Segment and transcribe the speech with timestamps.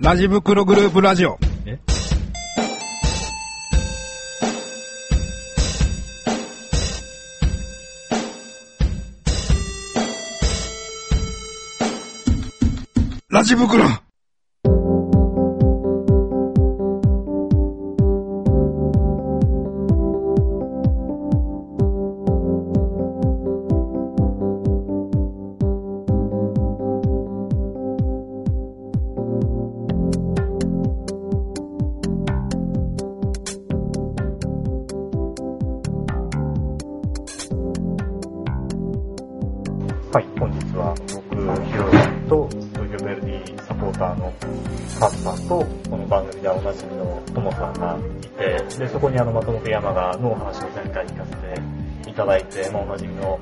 [0.00, 1.38] ラジ袋グループラジオ。
[1.66, 1.78] え？
[13.28, 13.84] ラジ袋
[52.24, 53.38] ただいて、まあ、おなじみの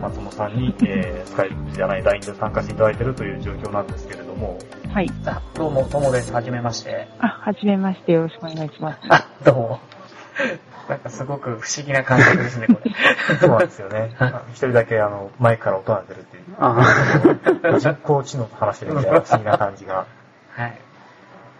[0.00, 4.58] 松本さんに、えー、スカイプじゃない LINE で参加していただいているという状況なんですけれども、
[4.92, 5.10] はい。
[5.26, 6.32] あどうも、ともです。
[6.32, 7.08] はじめまして。
[7.18, 8.12] あ、はじめまして。
[8.12, 9.00] よろしくお願いします。
[9.08, 9.80] あ、どうも。
[10.88, 12.92] なんかすごく不思議な感覚ですね、これ。
[13.40, 14.14] そうなんですよね。
[14.50, 16.76] 一人だけあの、マイクから音が出るっていう、あ
[17.80, 20.06] 人工知能と話してるみたいな不思議な感じが
[20.50, 20.78] はい。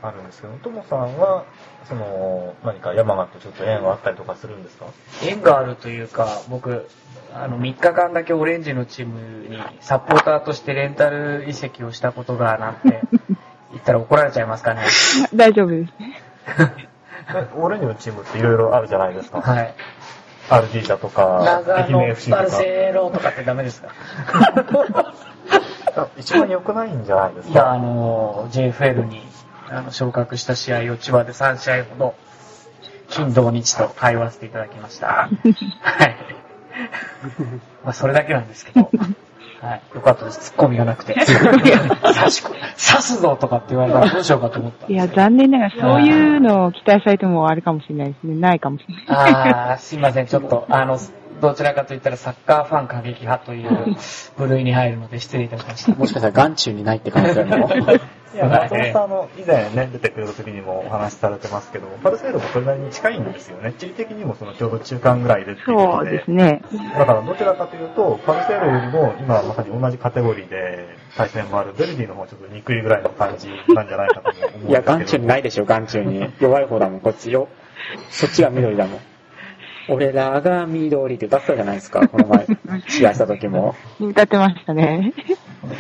[0.09, 1.45] あるんですけど、ともさんは、
[1.89, 4.87] その、何か山形とちょっと縁はあったりとかするんですか？
[5.25, 6.89] 縁があるというか、僕、
[7.35, 13.01] あの、3日間だけオレンジのチームにサポーターとしてレンタル移籍をしたことがなんて
[13.73, 14.83] 言ったら怒られちゃいますかね。
[15.35, 15.93] 大丈夫です。
[17.35, 19.41] えオレンジのチームっていろいろあるじゃないですか。
[19.41, 19.75] はい。
[20.51, 22.43] RG だとか、長愛媛野 FC とか。
[22.43, 23.89] バルセロとかってダメですか？
[25.97, 27.73] あ一番良くないんじゃないですいや、か。
[27.73, 29.23] あの、JFL に
[29.69, 32.15] あの昇格した試合を千葉で3試合ほど、
[33.09, 35.29] 金土日と通わせていただきました。
[35.81, 36.17] はい。
[37.85, 38.91] まあ、それだけなんですけど、
[39.61, 39.83] はい。
[39.95, 40.41] よかったです。
[40.41, 41.15] ツッコミがなくて。
[41.15, 45.09] 刺しこ、刺すぞとかって言われたらどうしようかと思ったんいや。
[45.09, 48.35] 残念ながらそういうのを期待されてもあれかもしれないですね。
[48.35, 49.05] ないかもしれない。
[49.09, 50.27] ああ、すいません。
[50.27, 50.99] ちょっと、あの、
[51.41, 53.97] どちらかと言ったらサッカーファン過激派という
[54.37, 55.95] 部類に入るので失礼いたしました。
[55.95, 57.69] もしかしたら眼中にないって可能性も。
[58.35, 63.73] いや、松本さん、あの、以前ね、出てくれた時にもお話しされてますけど、パルセードもそれなりに近いんですよね。
[63.79, 66.31] 地理的にもそのちょうど中間ぐらいでっていうことでそうです。
[66.33, 66.63] ね。
[66.99, 74.69] だからどちらかというと、パルセードよりも今まさに同じカテゴリーで対戦もあるベルディの方がちょっと憎いぐらいの感じなんじゃないかとも思うんですけど。
[74.69, 76.33] いや、眼中にないでしょ、眼中に。
[76.41, 77.47] 弱い方だもん、こっちよ。
[78.11, 79.01] そっちが緑だもん。
[79.89, 82.47] 俺らが緑って歌ってたじゃないですか、 この前、
[82.89, 83.75] 試合した時も。
[84.01, 85.13] 歌ってましたね。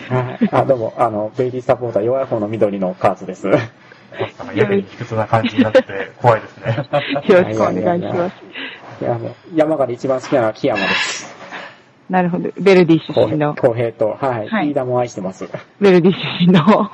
[0.09, 0.49] はい。
[0.53, 3.47] あ、どうも、あの、ベイリーサポーター弱い方の緑のカーツです。
[3.47, 6.77] なんかやけに卑屈な感じになってて怖いですね。
[7.27, 8.37] よろしくお願いします。
[9.01, 11.35] いや、もう、山形で一番好きなのは木山です。
[12.09, 12.51] なるほど。
[12.61, 14.49] ベルディ出公身の平、公平と、はい。
[14.49, 15.49] はい飯田も愛してます。
[15.81, 16.91] ベルディ出身の。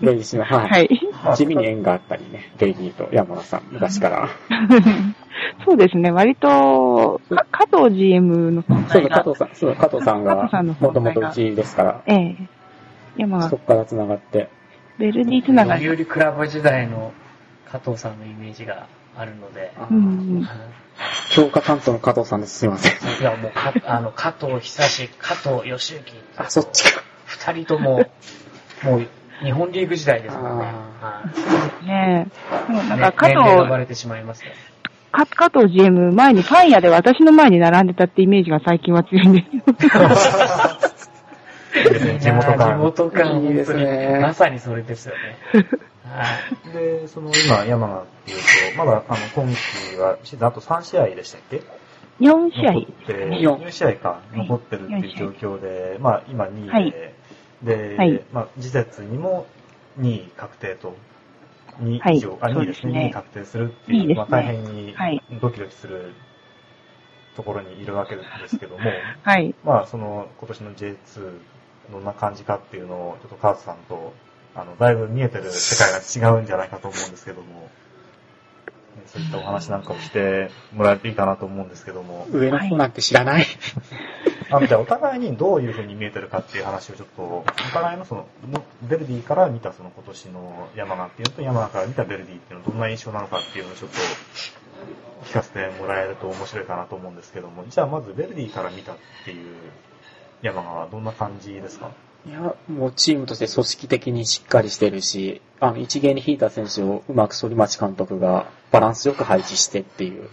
[0.00, 0.70] ベイリー氏の、はい。
[0.70, 1.36] はい。
[1.36, 4.28] 地味に縁があったりね、ベイリーと山田さん、昔から。
[5.64, 6.10] そうですね。
[6.10, 12.36] 割と、か加藤 GM の存そうそう、在が加藤さん、そう、加藤さん加が藤さんの、存在がもともとうちですから、ええ。
[13.16, 14.48] 山がそこから繋がって。
[14.98, 15.84] ベルディつながり。
[15.84, 17.12] 読売クラブ時代の
[17.70, 20.00] 加藤さんのイメージがあるので、うんう
[20.40, 20.48] ん。
[21.30, 22.58] 強化担当の加藤さんです。
[22.58, 23.20] すいません。
[23.20, 26.02] いや、もうか、あの、加藤久志、加藤義行、
[26.36, 27.02] あ、そっちか。
[27.26, 28.04] 二人とも、
[28.82, 29.06] もう、
[29.42, 30.66] 日本リーグ時代ですもんね。
[31.02, 31.22] あは
[31.82, 32.68] いねえ。
[32.68, 34.52] でもなんねか加年齢がバ藤、レてしまいますね。
[35.12, 39.62] か加藤 GM 前にパン屋で私の前に並んでたってイメージが最近は強いんですよ。
[41.72, 42.80] 地元いやー地感。
[42.80, 45.20] 元感、いいですね、まさにそれですよね。
[46.04, 46.24] は
[46.70, 46.72] い。
[46.72, 48.38] で、その今、山がっていう
[48.72, 51.62] と、まだあの今季はシーズンあと3試合でしたっけ
[52.20, 56.94] ？4試合残って、四4試合か、残ってるっていう状況で、まあ今2位で、はい
[57.62, 59.46] で、はいまあ次節にも
[59.98, 60.94] 2位確定と、
[61.80, 62.16] 2はい。
[62.16, 63.04] 以上、あ、2位ですね、そうですね。
[63.06, 64.14] 2位確定するっていう、いいね。
[64.14, 65.22] まあ大変にはい。
[65.40, 66.12] ドキドキする
[67.36, 68.84] ところにいるわけですけども、
[69.22, 69.54] はい。
[69.64, 70.96] まあその今年の J2
[71.90, 74.12] どんな感じかっていうのを、ちょっとカーズさんと、
[74.54, 77.68] あの、だいぶ見えてる世界が違うんじゃないかと思うんですけども、ね
[79.06, 83.46] そういったお話なんかをしてもらえていいかなと思うんですけども、上の方なんて知らない。
[84.52, 93.96] あの、じゃあお互いにどういう風に見えてるかっていう話をちょっと、お互いのその、のベルディから見たその今年の山名っていうのと山名から見たベルディっていうのはどんな印象なのかっていうのをちょっと
[95.24, 99.56] 聞かせてもらえると面白いかなと思うんですけども、じゃあまずベルディから見たっていう
[100.42, 101.90] 山名はどんな感じですか？
[102.24, 110.28] いや、もうチームとして組織的にしっかりしてるし、あの、一芸に引いた選手をうまく反町監督がバランスよく配置してっていう。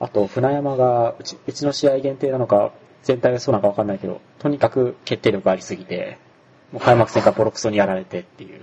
[0.00, 2.72] あと、船山がうち、うちの試合限定なのか、
[3.02, 6.18] 全体がそうなのかわかんないけど、とにかく決定力ありすぎて、
[6.72, 8.60] もう開幕戦からボロクソにやられてっていう。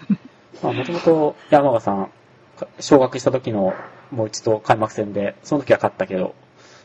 [0.62, 2.10] まあ、もともと山川さん、
[2.78, 3.74] 昇格した時の
[4.10, 6.34] もう一度開幕戦で、その時は勝ったけど、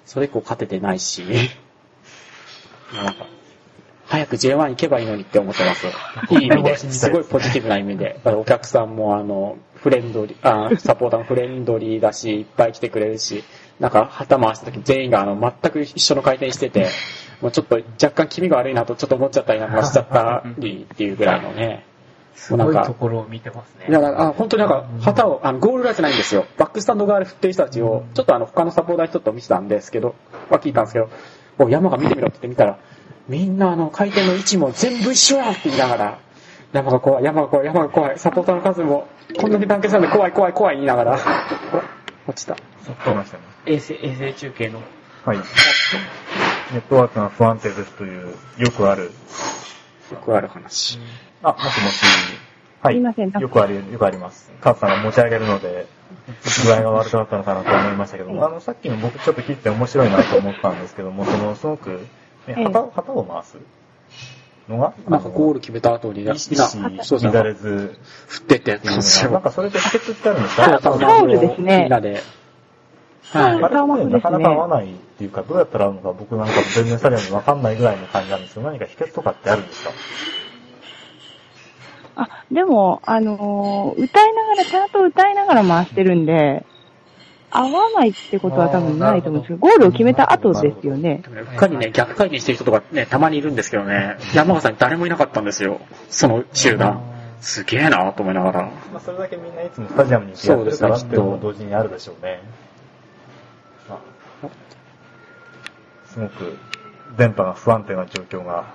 [0.05, 1.23] それ以降勝ててないし、
[2.95, 3.27] なんか、
[4.05, 5.87] 早く J1 行けばいいのにって思ってます。
[6.29, 8.19] いい意味で、すごいポジティブな意味で。
[8.23, 13.43] お客さんもあの、フレンドリー、あサポーターもフレンドリーだし、いっぱい来てくれるし、
[13.79, 16.87] なんか旗回した時全員があの、全く一緒の回転してて、
[17.41, 21.85] もうちょっと若干気味が悪いなとちょっと思っちゃったりなんかしちゃったりっていうぐらいのね。
[22.37, 23.87] すごいところを見てますね。
[23.89, 26.45] だから、あ本当になんか、旗を、あの、ゴール裏じゃないんですよ。
[26.57, 30.13] バックスタンド側で振ってる人たちを、ちょっとあの、他のサポーターにちょっと見せたんですけど、
[30.51, 31.09] は聞いたんですけど、
[31.57, 32.77] お、山が見てみろって言ってみたら、
[33.27, 36.19] みんなあの、回転の位置も全部一緒やんって言いながら、
[36.73, 39.07] 山が怖い、山が怖い、山が怖い、サポーターの数も、
[39.39, 41.19] こんだけ団結したんで怖い、怖い、怖い言いながら、
[41.73, 41.96] お
[42.27, 42.55] 落ちた。
[42.55, 43.43] 来ましたね。
[43.65, 44.81] 衛星、衛星中継の。
[45.25, 45.37] はい。
[46.73, 49.11] ネットワークが不安定ですという、よくある。
[50.11, 50.99] よくある話。
[51.41, 52.05] あ、もしもし。
[52.81, 52.95] はい。
[52.95, 54.51] すいませんよくあり、よくあります。
[54.61, 55.87] カズさんが持ち上げるので、
[56.65, 62.05] 具合が悪くなったのかなと思いましたけども、あの、さっきの僕ちょっと聞いて面白いなと思ったんですけども、その、すごく、
[62.47, 62.55] ね、
[62.93, 63.57] 旗を回す
[64.69, 66.55] のが、なんかゴール決めた後に、な、そう
[67.19, 67.95] そう、乱れず、
[68.27, 68.71] 振ってって。
[68.71, 71.79] やっていうつのが、なんかそれで秘訣ってあるんですかそうそうタオルですね。
[71.83, 72.21] みんなで。
[73.31, 73.43] はい。
[73.43, 79.91] あれってなかなか合わないっていうか、どうやったら合うのか僕なんか全然さらにわかんないぐらいの感じなんですけど、何か秘訣とかってあるんですか？
[82.19, 86.65] あ、でも、あのー歌いながら、ちゃんと歌いながら回してるんで、
[87.49, 91.23] 合わないってことは多分ないと思うんですけど、ゴールを決めた後ですよね。
[91.27, 95.79] うっかりね、逆回転してる人とかね、たまにいるんですけどね、山川さんに誰もいなかったんですよ。
[96.09, 97.01] その集団。
[97.39, 98.63] すげえなと思いながら。
[98.91, 102.41] まあ、それだけみんないつもスタジアムに行ってやってるからっも同時にあるでしょうね。
[103.89, 103.99] あ
[106.07, 106.57] すごく
[107.17, 108.65] 電波が不安定な状況が、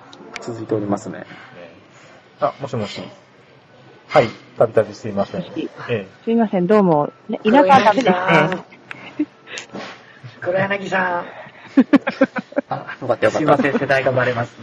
[0.40, 1.20] 続いておりますね。
[1.20, 1.26] ね、
[2.40, 3.02] あ、もしもし。
[4.12, 4.28] はい、
[4.58, 5.40] たびたびすいません。
[5.40, 7.10] ええ、すいません、どうも。
[7.30, 8.64] ね田舎はダメですね。
[10.38, 11.24] 黒柳さん。
[12.68, 13.38] あ、よかったよかった。
[13.38, 14.54] すいません、世代がバレます。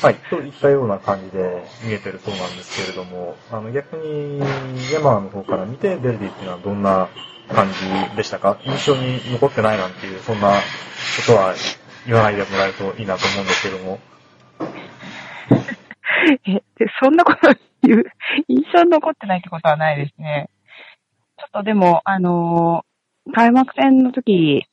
[0.00, 4.40] はい、といったような感じで見えてるそうなんですけれども、あの逆に
[4.92, 7.08] 山の方から見てベルディっていうのはどんな
[7.52, 8.58] 感じでしたか？
[8.64, 10.62] 印象に残ってないなんていう、そんなこ
[11.26, 11.52] とは
[12.06, 13.98] 言わないでもらえるといいなと思うんですけども。
[16.26, 16.62] え、で、
[17.02, 18.04] そんなこと言う、
[18.48, 20.48] 印象に残ってないってことはないですね。
[21.38, 22.86] ちょっとでも、あのー
[23.34, 24.64] 開幕戦の時、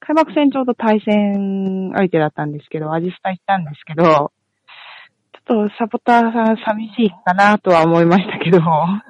[0.00, 8.58] 開幕戦ちょうど対戦相手だったんですけど、アジスタ行ったんですけど、ちょっとサポーターさん寂しいかなとは思いましたけど、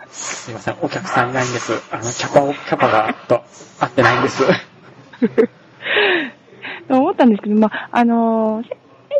[0.08, 1.72] すいません、お客さんいないんです。
[1.94, 3.36] あの、キャパを、キャパが、と、
[3.80, 4.44] 合ってないんです。
[6.88, 8.66] と 思ったんですけど、まあ、あのー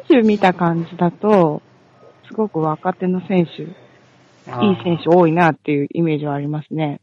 [0.09, 1.63] 選手見た感じだと、
[2.31, 3.71] すごく若手の選手、いい
[4.85, 7.01] 選手多いなっていうイメージはありますね。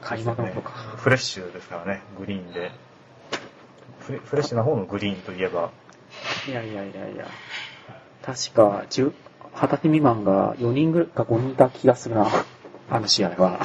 [0.00, 0.70] 開幕のとか。
[0.70, 2.72] フレッシュですからね、グリーンで。
[4.00, 5.70] フレフレッシュな方のグリーンといえば、
[6.48, 7.26] いやいやいやいや。
[8.22, 9.12] 確か、10、
[9.54, 12.26] 二十歳未満が4人ぐらいか5人いた気がするな。
[12.88, 13.60] あの試合は。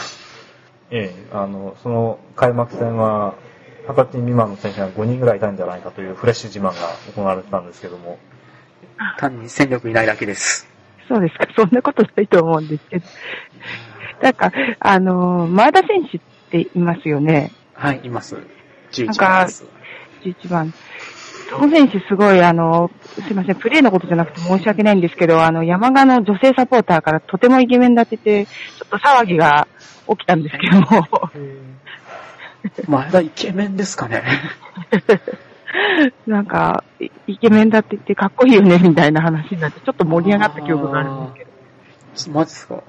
[0.92, 3.36] ええ、あの、その開幕戦は、
[3.88, 6.74] 二十歳未満の選手が5人ぐらいいたんじゃないかというフレッシュ自慢が
[7.16, 8.20] 行われてたんですけども、
[9.20, 10.68] 単に戦力いないだけです。
[11.08, 13.06] そうですか、そんなことないと思うんですけど。
[14.22, 17.52] なんか、あのー前田選手っていますよね。
[17.74, 18.36] はい、います。
[18.36, 18.44] なん
[18.92, 19.66] 11か番です。
[20.24, 20.74] 11番。
[21.50, 22.92] その選手すごい、あの、
[23.26, 29.68] すいません、プレーのことじゃなくて申し訳ないんですけど、あの、山賀の女性サポーターからとてもイケメンだってて、ちょっと騒ぎが
[30.10, 31.08] 起きたんですけども、
[32.88, 34.24] 前田イケメンですかね。
[36.28, 41.40] なんか、イイケメンだって言ってかっこいいよね、みたいな話になって、ちょっと盛り上がった記憶があるんで
[42.16, 42.38] すけど。
[42.40, 42.84] マジですか？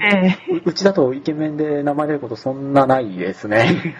[0.00, 3.94] ええううちだとイケメンで名前出ることそんなないですね。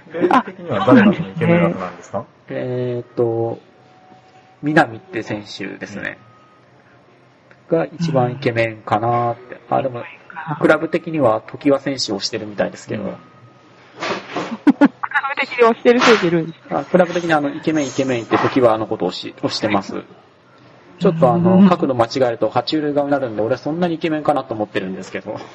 [0.45, 2.25] 的には誰がイケメン枠なんですか？
[2.49, 3.59] えーっと、
[4.63, 6.19] 南って選手ですね。
[7.71, 9.59] が一番イケメンかなって。
[9.71, 10.03] あ、でも、
[10.61, 13.15] クラブ的には時和選手をしてるみたいですけど、うん
[15.29, 20.03] ブ的に押してる選手いるんですあクラブ的にあの、イケメンイケメンって時和のことをし押してます。
[21.01, 25.39] ちょっとあうんの、角度間違えると爬虫類顔になるんで、俺はそんなにイケメンかなと思ってるんですけど。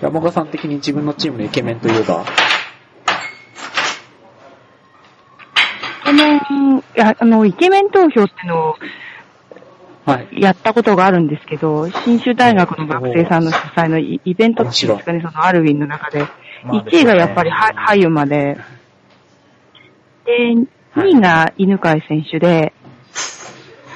[0.00, 2.24] 山岡さん的に自分のチームのイケメンといえば、
[6.02, 8.74] イケメン、いや、あの、イケメン投票ってのを
[10.06, 10.28] はい。
[10.42, 16.26] やったことがあるんですけど、新州大学の学生さんの主催のイイベントっていうんですかね、そのアルウィンの中で、
[16.64, 18.56] まあ1位がやっぱりはハイウマで、
[20.24, 20.54] で、
[20.96, 22.72] 2位が犬飼選手で、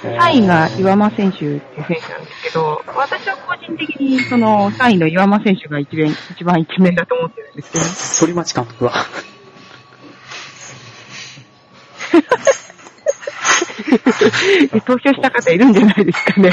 [0.02, 1.64] 3位が岩間選手っていう選
[2.00, 8.92] 手なんですけど、私は個人的にその3位の岩間選手が一番一番イケメンだと思ってるんですけど、反町監督は、
[14.86, 16.52] 投票した方いるんじゃないですかね。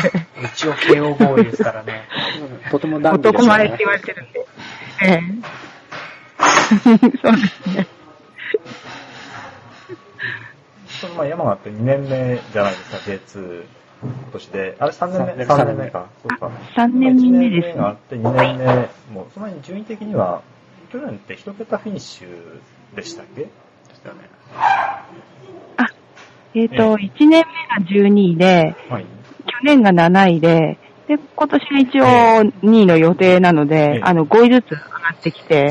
[0.53, 2.07] 一応 KO ボーイですからね。
[2.71, 3.63] とてもダンディーですよね。
[3.63, 4.45] 男前って言われてるんで。
[5.01, 5.21] ええ
[6.83, 7.87] そうですね。
[10.87, 13.65] そのまあ山形って2年目じゃないですか、J2
[14.01, 14.75] 今年で。
[14.79, 16.07] あれ3年目三 ?3 年目年目か。
[16.21, 16.51] そうか。
[16.75, 18.65] 3年目1です年目があって2年目
[19.13, 20.41] も、その前に順位的には、
[20.91, 23.41] 去年って1桁フィニッシュでしたっけ？
[23.43, 23.49] で
[23.95, 24.29] すよね。
[26.57, 27.45] えっ、と、1年目が
[27.85, 29.05] 12位で、はい。
[29.45, 30.77] 去年が7位で、
[31.07, 32.05] で、今年は一応
[32.63, 34.01] 2位の予定なので、ええ。
[34.03, 35.69] あの、5位ずつ上がってきて、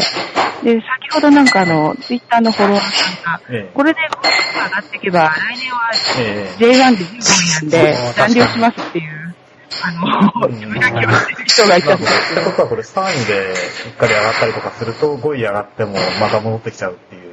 [0.63, 3.71] で、先ほどなんかあの、ツイッターのフォロワーさんが、ええ。
[3.75, 9.35] これで5位ずつ上がっていけば、来年はえ J1 で15位なんで残留しますっていう、
[9.83, 10.55] あの、うん。
[10.55, 13.53] つぶやきをしてる人がいたんでえすってことはこれ3位でう
[13.89, 17.25] っかり上がったりとかすると、5位上がってもまた戻ってきちゃうっていう。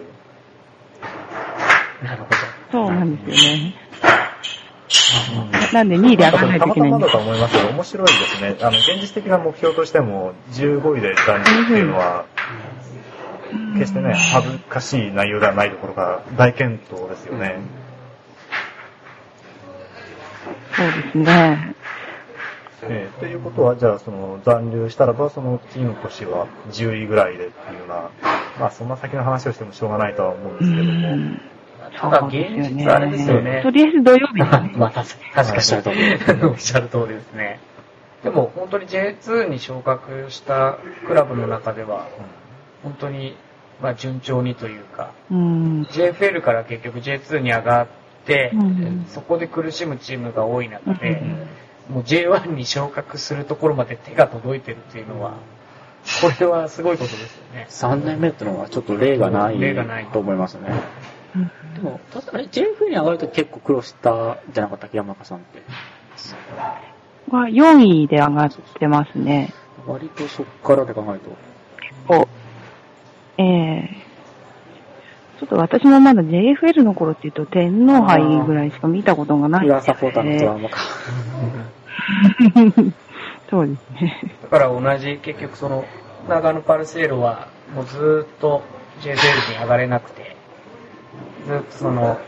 [2.03, 2.29] なるほ
[2.71, 3.75] そうなんですよね。
[5.73, 8.57] なんで2位で上がらないといけないんですたまたまだと思いますけど、面白いですね。
[8.61, 12.25] あの、現実的な目標としても、15位で残留っていうのは、
[13.73, 17.59] 決してね、恥ずかしい内容ではないところが大健闘ですよね。
[20.75, 21.75] そうですね。
[22.83, 28.09] ええということは、じゃあ、その、残留したらば、その次の年は10位ぐらいでっていうような、
[28.59, 31.37] まあ、そんな先の話をしてもしょうがないとは思うんでうすけども。
[31.97, 32.33] ただ現
[32.69, 33.69] 実あれですよねと。
[33.69, 34.73] りあえず土曜日ですね。
[34.77, 35.51] まあ、確かに。
[35.51, 37.59] おっしゃる通りおっしゃる通りですね。
[38.23, 42.07] でも、本当に J2 に昇格したクラブの中では、
[42.83, 43.35] 本当に、
[43.81, 45.81] まあ、順調にというか、うん。
[45.91, 47.87] JFL から結局 J2 に上がっ
[48.25, 51.47] て、うんそこで苦しむチームが多い中で、うん
[51.89, 55.33] もう J1 に昇格するところまで手が届いてるっていうのは、
[56.21, 57.67] これはすごいことですよね。
[57.69, 60.69] 3年目ってのはちょっと例がない例がないと思いますね。
[61.35, 65.61] うんでも、確かあれ JFA に上がると結構苦労したじゃなかったっけ、山中さんって。
[67.29, 69.53] は4位で上がってますね。
[69.87, 71.29] 割とそっからで考えると。
[72.07, 72.27] こ
[73.37, 74.11] う、ええ
[75.41, 80.77] ちょっと私もまだ JFL の頃って言うと天皇杯ぐらいしか見たことがないんです裏サポーターのトラマか。
[83.49, 84.35] そうですね。
[84.43, 85.83] だから同じ、結局その、
[86.29, 88.61] 長野パルセーロは、もうずーっと
[89.01, 90.30] JFL に上がれなくて、
[91.45, 92.19] ずっとその、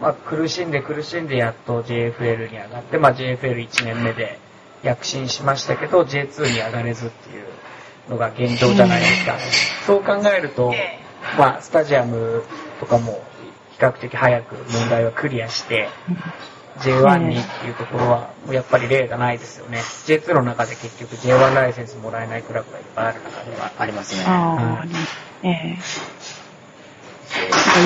[0.00, 4.38] まあ苦しんで苦しんでやっと JFL に上がって、まあ JFL1 年目で
[4.82, 7.44] 躍進しましたけど、J2 に上がれずっていう
[8.10, 9.38] のが現状じゃないですか。
[9.86, 10.72] そう考えると、
[11.38, 12.42] まあスタジアム
[12.80, 13.22] とかも
[13.72, 15.88] 比較的早く問題はクリアして、
[16.78, 19.78] J1 にっていうところは、やっぱり例がないですよね。
[19.78, 23.72] J2 の中で結局 J1 ライセンスもらえないクラブがいっぱいある中では。
[23.78, 24.24] ありますね。
[24.26, 24.84] ああ、
[25.44, 25.78] ええ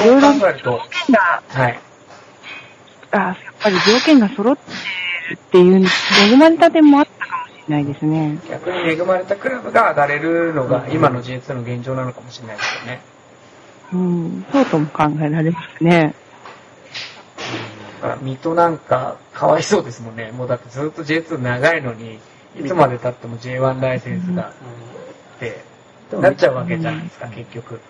[0.04, 1.80] いろいろそう考えると、条件が、はい。
[3.12, 4.62] あやっぱり条件が揃って
[5.30, 5.86] るっていう、
[6.32, 8.38] 恵まれた点もあったかもしれないですね。
[8.48, 13.00] 逆に恵まれたクラブが上がれるのが今の J2 の現状なのかもしれないですよね。
[13.92, 16.14] うん、そうとも考えられますね。
[18.02, 20.32] だから水戸なんかかわいそうですもんね。
[20.32, 22.18] もうだってずっと J2 長いのに、
[22.58, 25.62] いつまで経っても J1 ライセンスがって
[26.12, 27.80] なっちゃうわけじゃないですか、結局。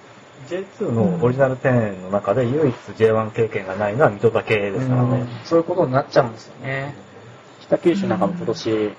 [0.48, 5.26] J2 のオリジナル10の中で唯一 J1 経験がないのは水戸だけですからね。
[5.44, 6.94] そういうことになっちゃうんですよね。
[7.60, 8.92] 北九州なんかも今年、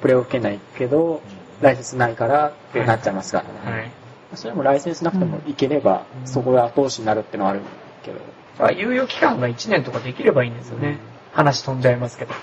[0.00, 1.20] プレーオフ圏内行くけど、
[1.60, 3.78] ライセンスないからってなっちゃいますからね。
[3.78, 3.90] はい。
[4.34, 7.60] それもライセンスなくてもいければ、そこが後押しになるってのはある
[8.02, 8.18] けど。
[8.58, 10.98] まあ、猶予期間が1年とかできればいいんですよね。
[11.32, 12.34] 話飛んじゃいますけど。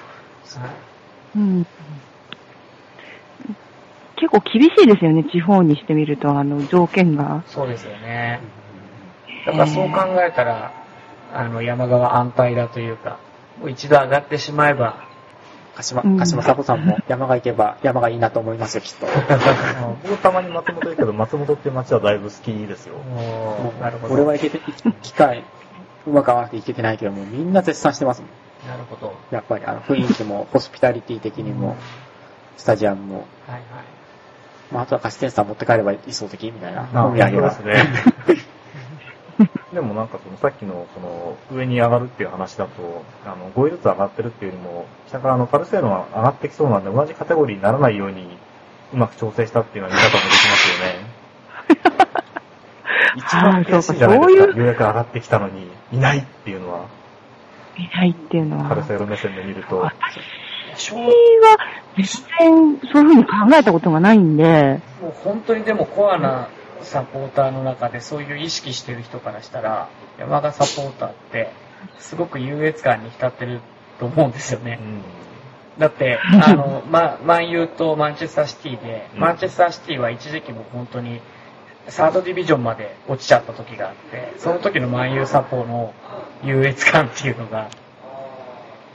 [1.36, 1.66] うん。
[4.22, 7.44] 結構厳しいですよね、地方にしてみると、あの、条件が。
[7.48, 8.40] そうですよね。
[9.48, 10.72] だからそう考えたら、
[11.34, 13.18] あの、山川安泰だというか、
[13.60, 15.08] もう一度上がってしまえば、
[15.76, 19.08] 鹿島、うん鹿島佐保さんも 山が行けば山がいいなと思いますよ、きっと。
[19.08, 19.10] あ
[20.04, 22.96] 僕たまに松本行くけど、松本っていう街はだいぶ好きですよ。
[23.82, 24.14] なるほど。
[24.14, 24.60] 俺は行けて、
[25.02, 25.44] 機会、
[26.06, 28.70] うまく合わなくて行けてないけども、みんな絶賛してますもん。
[28.70, 29.08] なるほど。
[29.08, 31.76] はやっぱりあの雰囲気も、 ホスピタリティ的にも、
[32.58, 33.16] スタジアムも、
[33.48, 33.62] いはい。
[34.72, 36.90] まあ、あとは勝ち点3持って帰れば理想的みたいな。
[36.94, 38.52] あお土産はそうですね。
[39.74, 48.28] でもなんかそのさっきのその上に上がるっていう話だと、あの5位ずつ上がってるっていうよりも、下からあのパルセーロは上がってきそうなんで同じカテゴリーにならないように
[48.94, 51.22] うまく調整したっていうような見方もできますよね。
[53.16, 54.46] 一番悔しいじゃないですか。
[54.46, 56.86] ようやく上がってきたのにいないっていうのは。
[57.78, 58.66] いないっていうのは。
[58.66, 59.90] カルセロ目線で見ると。
[60.76, 60.98] 私は
[62.40, 66.50] 全然そういうふうに考えたことがないんで、もう本当にでもコアな
[66.82, 71.52] サポーターの中でそういう意識してる人からしたら、山田サポーターって
[72.00, 73.62] すごく優越感に浸ってる
[74.00, 74.80] と思うんですよね。
[74.82, 74.86] う。
[74.86, 75.02] ん。
[75.80, 79.20] だって、 あの、ま、マンユーとマンチェスターシティで、うん。
[79.20, 81.22] マンチェスターシティは一時期も本当に、
[81.88, 85.94] サードディビジョンまで落ちちゃった時があって、その時のマンユーサポの
[86.44, 87.70] 優越感っていうのが、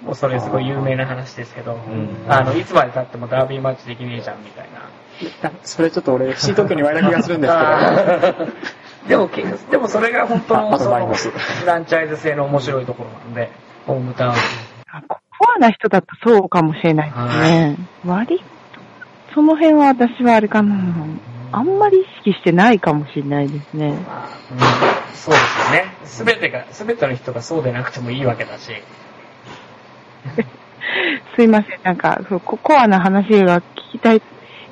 [0.03, 1.79] もうそれすごい有名な話ですけど、ん
[2.29, 5.51] あの、いつまで経ってもダービーマッチできねえじゃんみたいな。
[5.63, 8.53] それちょっと俺、FC 特に言われた気がするんですけど。
[9.09, 13.51] でも、けでもそれが本当のそのフランチャイズ性の面白いところなんで、
[13.87, 14.33] ホームタウン。
[14.33, 15.19] あコ
[15.57, 17.77] アな人だとそうかもしれないですね。
[18.05, 18.45] 割と、
[19.35, 20.75] その辺は私はあれかな。
[21.53, 23.93] あんまり意識してないかもしれないですね。
[23.93, 25.97] まあうんそうですよね。
[26.05, 28.71] すべてが、すべての人がそうでなくてもいいわけだし。
[31.37, 31.79] すいません。
[31.83, 34.23] なんか、そうココアな話が聞きたい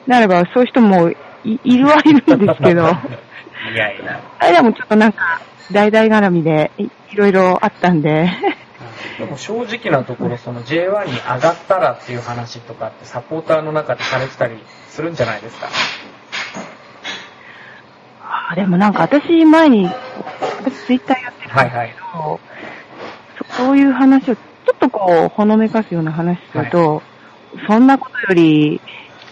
[0.06, 1.16] なれば、そういう人もい
[1.64, 2.82] いるはいるんですけど、
[3.72, 4.20] いやいや。
[4.38, 5.40] あれでもちょっとなんか、
[5.72, 8.30] 大々絡みでいいろいろあったんで、
[9.18, 14.56] でも正直なところ、その J1 に上がったらっていう話とかってサポーターの中でされてたり
[14.88, 15.68] するんじゃないですか？
[18.50, 19.88] あでもなんか私前に、
[20.64, 21.88] 私ツイッターやってるんですはいはい。
[21.88, 22.40] けど、
[23.56, 27.02] そそういう話をちょっとこう、ほのめかすような話すると、
[27.68, 28.80] そんなことより、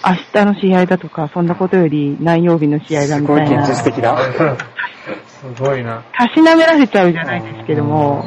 [0.05, 4.19] 明日の試合だとか、そんなことより何曜日の試合だすごい現みたいな、実的だ。
[5.27, 6.03] すごいな。
[6.13, 8.25] たしなめられちゃうじゃないですけども、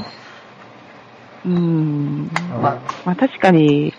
[1.46, 2.30] うーん、
[2.62, 3.94] ままあ確かに、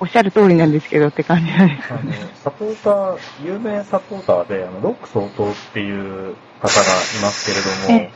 [0.00, 1.92] おっしゃる通りなんですけどって感じなんです。
[1.92, 8.10] あの、サポーター、有名サポーターで、あの、ロック総統っていう方がいますけれども、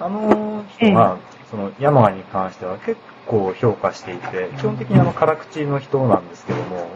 [0.00, 1.16] あの人が、
[1.50, 6.88] その、山賀に関しては結構評価していて、基本的にあの、辛口の人なんですけども、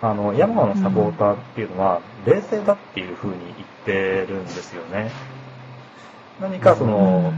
[0.00, 5.10] あの、山賀のサポーターっていうのは、冷静だっていう風に言ってるんですよね。
[6.40, 7.32] 何かその、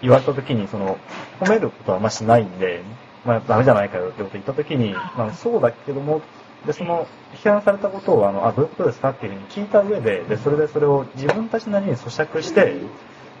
[0.00, 0.98] 言われた時に、その、
[1.40, 2.82] 褒めることはあんましないんで、
[3.24, 6.22] まあ、ダメじゃないかよってこと言った時に、まあ、そうだけども、
[6.66, 12.76] で、その、批判されたことを、あの、あ、どういうことですかっていうふうに聞いた上で、で、それでそれを自分たちなりに咀嚼して、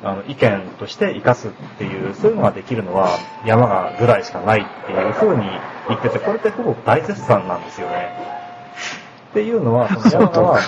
[0.02, 5.42] あの、意見として活かすっていう、そういうのができるのは、山がぐらいしかないっていうふうに
[5.88, 8.10] 言ってて、これってほぼ大絶賛なんですよね。
[9.30, 10.60] っていうのは、その山田は、うん、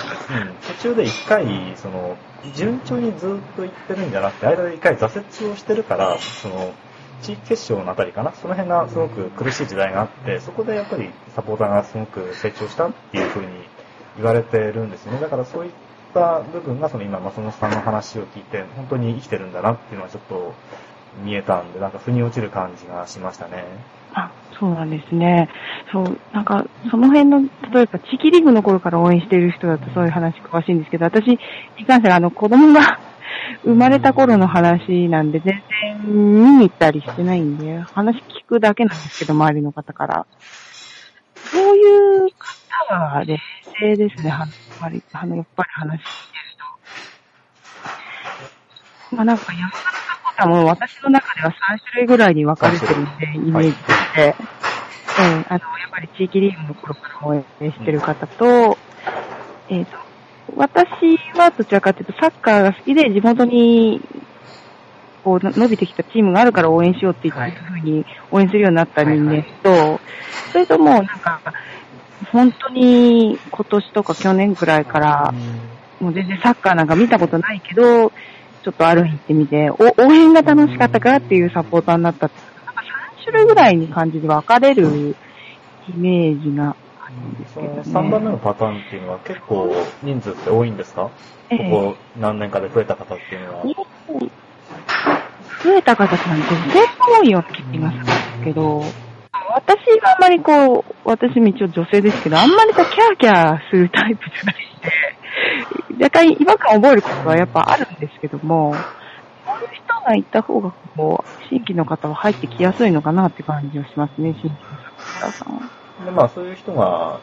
[0.75, 2.17] 途中で一回、その、
[2.55, 6.73] 順調にずっと行ってるんじゃなくて、間で一回挫折をしてるから、その、
[7.21, 13.47] 地域決勝のあたりかな、その辺がすごく苦しい時代があって、そこでやっぱりサポーターがすごく成長したっていうふうに
[14.17, 15.21] 言われてるんですよね。
[15.21, 15.71] だからそういっ
[16.13, 20.53] た部分が、その今、松本さんの話を聞いて、本当に生きてるんだなっていうのはちょっと
[21.23, 23.63] 見えたんで、なんか腑に落ちる感じがしましたね。
[24.13, 25.49] あ、そうなんですね。
[25.91, 27.41] そう、なんか、その辺の、
[27.73, 31.39] 例えば地域リーグの頃から応援している人だとそういう話詳しいんですけど、私に
[31.87, 32.99] 関してはあの子供が
[33.63, 35.63] 生まれた頃の話なんで、全
[36.03, 40.25] 然見に行ったりしてないんで、話聞くだけなんですけど、周りの方から。
[41.51, 42.29] そういう
[42.87, 43.37] 方は冷
[43.79, 46.55] 静ですね、はやっぱり、あの、やっぱり話聞いてる
[49.09, 49.15] と。
[49.15, 49.83] まあなんか山田サ
[50.23, 54.21] ポーターも私の中では3種類ぐらいに分かれてるんで、イメージとして。
[54.21, 54.61] ええ
[55.49, 58.77] あの、やっぱり地域リーグの頃から応援してる方と、
[59.69, 59.97] えっ、と、
[60.55, 64.01] 私はどちらかというとサッカーが好きで地元に
[65.23, 67.31] こうの伸びてきたチームがあるから応援しようってい。
[67.31, 69.99] うはいふうに応援するようになった人間と、
[70.51, 71.41] それともうなんか、
[72.31, 75.33] 本当に今年とか去年くらいから、
[75.99, 78.11] もう全然サッカーなんか見たことないけど、
[78.63, 82.81] ちょっとある日行ってみて、お応援が楽しかったからっていうサポーターになったって、なんか
[83.19, 85.15] 3種類ぐらいに感じで分かれる
[85.89, 87.81] イメージがあるんですけどね。
[87.81, 91.09] 3番目のパターンっていうのは結構人数って多いんですか、
[91.49, 91.69] ええ。
[91.69, 93.65] ここ何年かで増えた方っていうのは。
[95.63, 98.83] 増えた方さん女性が多いような気がしますけど、
[99.53, 108.73] 私はあんまりこう、私も一応女性ですけど、あんまりこう、キャーキャーするタイプじゃないんで、若干違和感を覚えることはやっぱあるんですけども、
[109.45, 114.55] そういう人がいた方が、こう、新規の方は入ってきやすいのかなって感じがしますね、新規の
[115.25, 115.61] 方さんは。
[116.05, 117.19] で、まあそういう人が、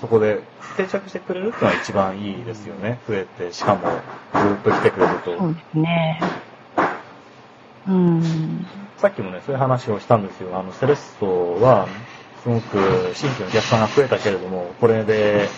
[0.00, 0.42] そこで
[0.76, 2.98] 定着してくれるっていうのは一番いいですよね。
[3.08, 3.88] 増えて、しかも
[4.34, 5.36] ずっと来てくれると。
[5.38, 6.20] そうですね。
[7.88, 8.66] うん。
[8.96, 10.58] さっきもね、そういう話をしたんですよ。
[10.58, 11.86] あの、セレッソは、
[12.42, 12.78] すごく
[13.14, 15.48] 新規のお客さんが増えたけれども、これで、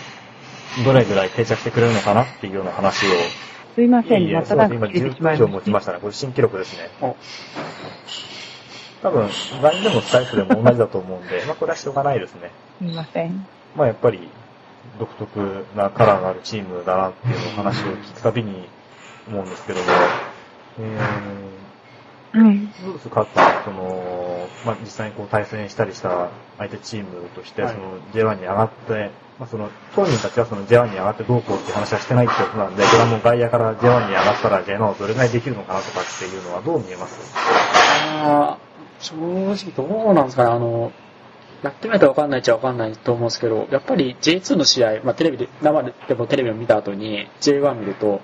[0.85, 3.09] どれぐらい定着してくれるのかなっていうような話を。
[3.75, 5.99] すいません、いえいえまた今なんか切れてし10以上持ちましたね。
[6.01, 6.89] これ新記録ですね。
[9.01, 9.29] 多分、
[9.61, 12.51] ザニでもスタイフでも同じだと思うんで、まあこれはしょうがないですね。
[12.79, 13.47] すみません。
[13.75, 14.27] まあやっぱり、
[14.99, 18.67] 独特なカラーがあるチームだなっていう話を聞くたびに
[19.27, 19.85] 思うんですけども、
[20.79, 21.48] え
[22.33, 22.71] うん。
[22.73, 27.73] ー、どうですか勝った、その、まあ実際にこう対戦したりした相手チームとして、はい。
[27.73, 37.19] その J1 に上がって、まあその、当人たちはその J1 に上がってどうこうっていう話はしてないってことなんで、これはもう外野から J1 に上がったら J1 をどれぐらいできるのかなとかっていうのはどう見えます？
[38.23, 38.69] あー
[39.01, 39.15] 正
[39.71, 40.91] 直どうなんですかね、あの、
[41.63, 48.21] やってみないとわかんないっちゃわかんないと思うんですけど、やっぱり J2 の試合、まあテレビで、生でもテレビを見た後に J1 見ると、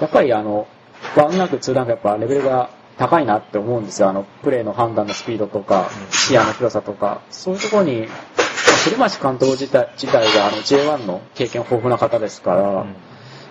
[0.00, 0.68] やっぱりあの、
[1.16, 4.08] ワンランク、ツーランクやっぱレベルが高いなって思うんですよ。
[4.08, 8.08] あの、プレーの判断のスピードとか、うん視野の広さとか、そういうところに、
[8.84, 12.94] 古町監督自体自体があの J1 の経験豊富な方ですから、うん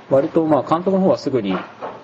[0.09, 1.53] 割とまあ監督の方はすぐに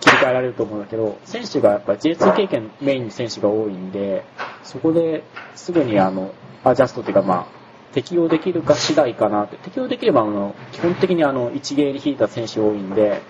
[0.02, 4.26] 切り替えられると思うんだけど、選手がやっぱり J2 経験メインに選手が多いんで、
[4.64, 5.24] そこで
[5.56, 7.46] すぐにあの、アジャストっていうかまあ、
[7.94, 9.58] 適用できるか次第かなって。
[9.58, 13.22] 適用できればあの、基本的にあの、一芸に引いた選手多いんで、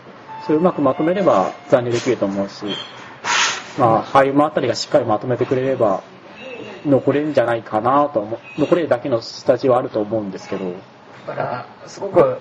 [0.46, 2.66] それをうまくまとめれば残留できると思うし、
[3.78, 6.04] まあ、ハイムあたりがしっかりまとめてくれれば、
[6.86, 10.74] 残れるんじゃないかなと思う、残れるだけのスタジオはあると思うんですけど、
[11.28, 12.40] だから、すごく、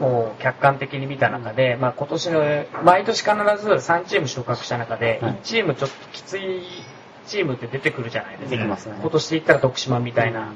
[0.00, 3.30] もう客観的に見た中で、まあ今年の、毎年必
[3.62, 5.32] ず3チーム昇格した中で、はい。
[5.32, 6.62] 1チームちょっときつい
[7.26, 8.96] チームって出てくるじゃないですか。
[9.00, 10.52] 今年で言ったら徳島みたいな。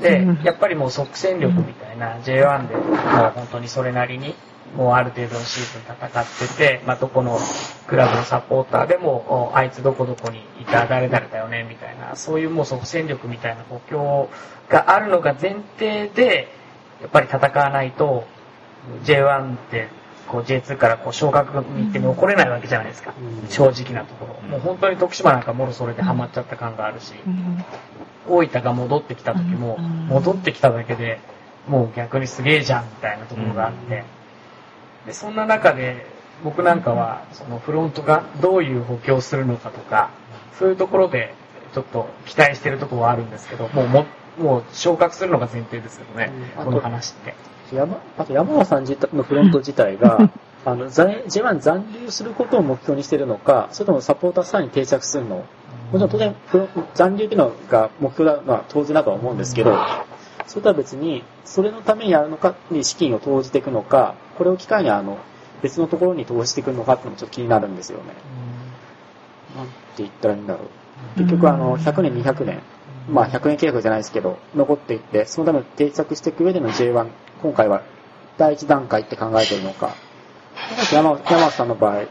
[0.00, 2.96] でうん、やっぱりもう即戦力みたいな J1 でもう
[3.34, 4.34] 本当にそれなりに、
[4.76, 7.38] もうある程度のシーズン戦ってて、まあどこの
[7.86, 14.28] クラブのサポーターでも、おあいつどこどこにいた誰々だよね、みたいな、そういうもう即戦力みたいな補強
[14.68, 16.48] があるのが前提で、
[17.00, 18.24] やっぱり戦わないと、
[19.04, 19.88] J1 って、
[20.28, 23.14] こう J2 からこう昇格に行って残れないわけじゃないですか。
[23.18, 24.48] うん正直なところ。
[24.48, 27.64] もう本当に徳島なんかもろそれでハマっちゃった感があるし、うん
[28.28, 31.18] 大分が戻ってきた時も、うん戻ってきただけで
[31.66, 34.04] もう逆にすげえじゃんみたいなところがあって、
[35.06, 36.06] でそんな中で
[36.44, 40.10] 僕なんかはそのフロントがどういう補強をするのかとか
[40.58, 41.34] そういうところで
[41.74, 44.06] ちょっと期待してるところはあるんですけどもうも
[44.38, 46.64] もう昇格するのが前提ですけどね、うん。
[46.64, 47.34] この話って。
[47.72, 50.30] 山あと山田さん自体のフロント自体が、
[50.64, 55.44] あの、在 J1 残留することを目標にしてるのか、それともサポーターさらに定着するのも
[55.94, 56.34] ちろん当然、
[56.94, 59.76] 残留っていうのが目標だのは当然だとは思うんですけど、
[60.46, 65.18] それとは別に、それのためにやるのかに資金を投じていくのか、これを機会にあの、
[65.62, 68.04] 別のところに投じていくのかっていうのもちょっと気になるんですよね。
[69.56, 70.60] なんて言ったらいいんだろ
[71.16, 71.18] う。
[71.18, 72.60] 結局あの、100年、200年、
[73.10, 77.08] まあ100年契約じゃないですけど、残っていって、そのために定着していく上での J1、
[77.42, 77.82] 今回は
[78.36, 79.90] 第一段階って考えてるのか、
[80.92, 82.04] 山山本さんの場合、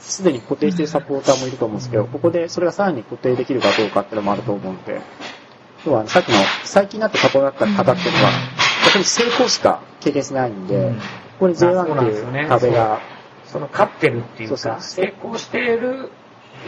[0.00, 5.00] すでに固定しているサポーターもいると思うんですけど、ここでそれがさらに固定できるかどうかっていうのもあると思うので、
[5.86, 8.36] 要はさっきの最近になってサポーター方っていうのは、や
[8.90, 11.00] っぱり成功しか経験してないんで、うん
[11.38, 13.00] ここに J1 っていう壁が、
[13.46, 16.10] その勝ってるっていうか、成功している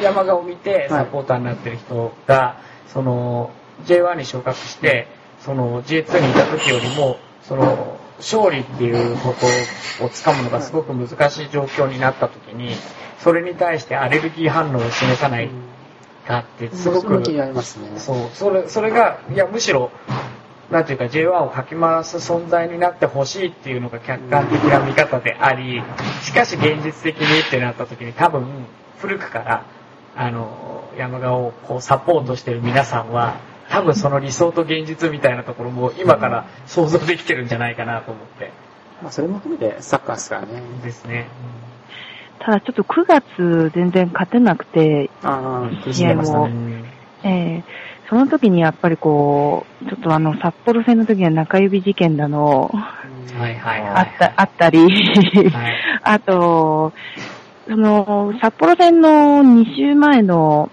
[0.00, 2.56] 山賀を見てサポーターになってる人が、
[2.88, 3.50] その
[3.84, 5.08] J1 に昇格して、
[5.40, 9.34] その J2 にいた時よりも、その勝利っていうこ
[9.98, 12.74] とをつかむのがすごく難しい状況になった時に、
[13.18, 15.50] それに対してアレルギー反応を示さない
[16.26, 17.08] かって、すごく。
[17.98, 19.90] そう、それ、それが、いや、むしろ、
[20.70, 25.82] なんていうか J1 をかき回す存在になってほしいっていうのが客観的な見方であり、
[26.22, 28.46] しかし現実的にってなった時に多分、
[28.98, 29.64] 古くから、
[30.16, 38.52] あの、山川をこうサポートしてる皆さんは、多分その理想と現実みたいなところも今から想像できてるんじゃないかなと思って。
[39.02, 40.62] まあそれも含めてサッカーですからね。
[40.84, 41.28] ですね。
[42.40, 46.54] ただちょっと9月全然勝てなくて、ああ、苦しんでましたいやね。
[46.54, 46.84] も
[47.24, 53.88] えーその時にやっぱりこう、ちょっとあの、札幌戦の時には中指事件だの、はいはいはい。
[53.88, 55.74] あった、あったり、はい。
[56.02, 56.92] あと、
[57.68, 59.08] その、札幌戦の
[59.44, 60.72] 2週前の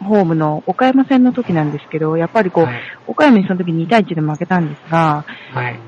[0.00, 2.80] ホームの岡山戦の時なんですけど、やっぱりこう、はい。
[3.06, 5.78] 岡山にその時2対1で負けたんですが、はい。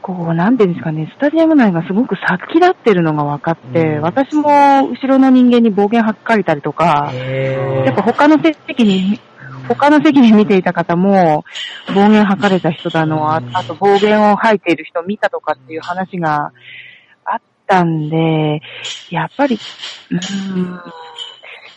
[0.00, 9.20] こう、なんていうんですかね、スタジアム内がすごく殺気立ってるのが分かって、うん私も後ろの人間に暴言吐かれたりとか、えーやっぱ他の席に、
[9.68, 11.44] 他の席に見ていた方も、
[11.94, 16.52] 暴言吐かれた人だの、ああと暴言を吐いている人を見たとかっていう話が
[17.24, 18.60] あったんで、
[19.10, 19.58] やっぱり、
[20.10, 20.80] うーん、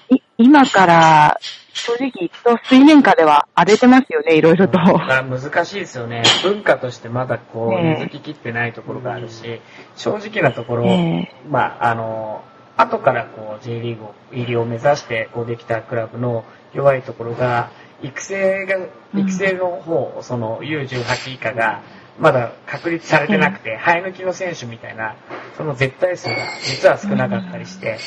[0.09, 1.37] い今から、
[1.73, 4.77] 正直言うと水面下では荒れてますよね、いろいろと。
[4.77, 6.21] だから難しいですよね。
[6.43, 9.61] 文化としてまだこう、根付ききってないところがあるし、
[9.95, 12.43] 正直なところ、えまあ、あの、
[12.77, 17.71] 後からこう、J リーグ入りを目指してこうできたクラブの弱いところが、
[18.03, 18.77] 育成が、
[19.19, 21.81] 育成の方、その U18 以下が、
[22.19, 25.15] まだ確立されてなくて、生え抜きの選手みたいな、
[25.57, 27.97] その絶対数が実は少なかったりして、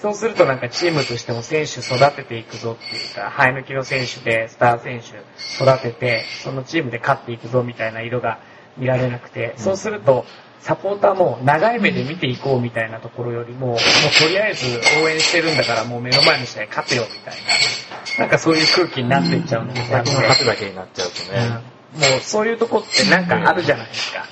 [0.00, 8.38] そうするとなんかチームとしても選手育てていくぞっていうか、生え抜きの選手でスター選手育てて、そのチームで勝っていくぞみたいな色が
[8.76, 10.24] 見られなくて、そうすると、
[10.62, 17.34] サポーターも長い目で見ていこうみたいなところよりも、もうとりあえず応援してるんだからもう目の前の試合勝てよみたい
[18.16, 21.72] な、なんかそういう空気になっていっちゃうのが先の勝つだけになっちゃうとね。
[21.92, 24.24] もうそういうとこってなんかあるじゃないですか。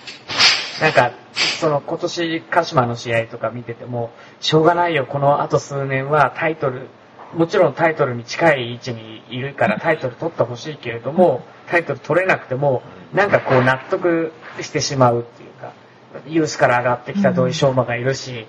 [0.80, 6.86] なんか、その今年鹿島の試合とか見てても、しょうがないよ、この後数年はタイトル、
[7.34, 15.72] もちろんタイトルに近い位置にいるからタイトル取ってほしいけれども、タイトル取れなくても、なんかこう納得してしまうっていうか、
[16.26, 18.46] ユースから上がってきた土井翔馬がいるし、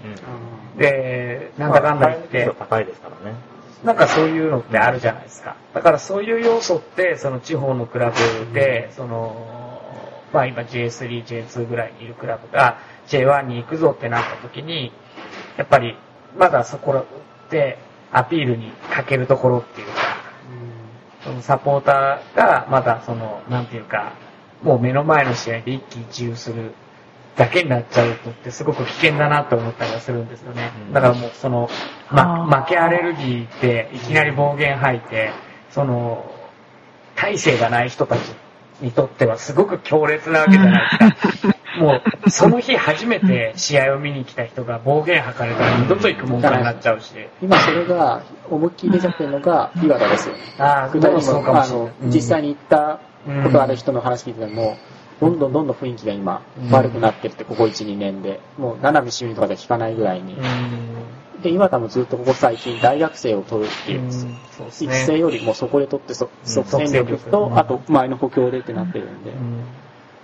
[0.77, 3.35] で、なんだかんだ言って、まあ高いですからね。
[3.83, 5.55] なんかそういうのってあるじゃないですか。
[5.73, 9.81] だからそういう要素って、その地方のクラブで、その、
[10.33, 14.91] まあ今 J3、J2 ぐらいにいるクラブが J1 に行くぞってなった時に、
[15.57, 15.97] やっぱり
[16.37, 17.05] まだそこ
[17.49, 17.77] で
[18.11, 19.93] アピールに欠けるところっていうか、
[21.23, 24.13] そのサポーターがまだその、なんていうか、
[24.63, 26.73] もう目の前の試合で一喜一憂する
[27.35, 30.71] だけになっちゃうのってすごく危険だなと思ったりはするんですよね。
[30.87, 31.69] うんだからもうその、
[32.11, 35.31] ま、負けアレルギーっていきなり暴言吐いて、
[35.69, 36.29] その、
[37.15, 38.19] 体制がない人たち
[38.81, 41.55] にとってはすごく強烈なわけじゃないですか。
[41.79, 47.13] もう、その日初めて試合を見に来た人が暴言吐かれたら二度と行くもんかになっちゃうし。
[47.41, 50.41] 今それが思いっきり出ちゃってるのが岩田ですよね。
[50.59, 51.89] ああ、そうかもしれないにあの。
[52.07, 52.99] 実際に行った
[53.43, 54.77] ことある人の話聞いてても、
[55.21, 58.39] どんどんどんどん雰囲気が今うん悪くなってって、ここ1、2年で。
[58.57, 60.37] もう、七海修理とかじゃ聞かないぐらいにう。
[61.39, 61.41] ん。
[61.41, 65.19] で、岩田もずっとここ最近大学生を取るっていうう、んそうです育成ね。
[65.19, 69.31] よりもそこで取ってそ即戦力と、うんあと前の補強でってなってるんで。
[69.31, 69.63] うん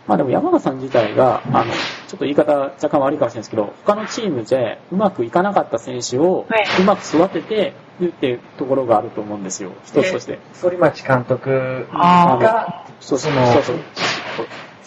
[0.08, 9.72] まあでも山田さん自体が、あの、ちょっと言い方若干悪いかもしれないですけど、他のチームでうまくいかなかった選手をはいうまく育ててるっていうところがあると思うんですよ。
[9.84, 10.40] 一つとして。
[10.62, 13.76] 反町監督が、そうそのそうそう。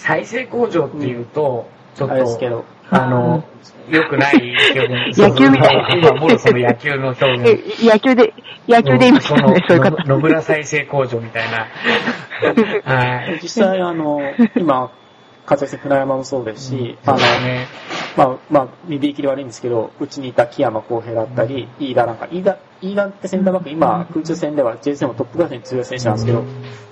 [0.01, 2.65] 再生工場っていうと、ちょっあれですけと、ど。
[2.91, 3.45] あの、
[3.91, 5.19] 良くない表現。
[5.21, 7.49] 野球みたい今、もろその野球の表現。
[7.83, 8.33] え野球で、
[8.67, 10.09] 野球で言いましたね、そういうのこと。
[10.09, 11.67] 野村再生工場みたいな。
[12.85, 13.39] はい。
[13.43, 14.21] 実際、あの、
[14.57, 14.91] 今、
[15.45, 17.67] 活躍して船山もそうですし、あの、ね、
[18.17, 26.45] まあ、まあ、見切り悪いんですけど、うちにいた木山康平だったり、飯田なんか、飯田、飯田ってセンターバック、今、空中戦では J 戦もトップクラスに強い選手なんですけど、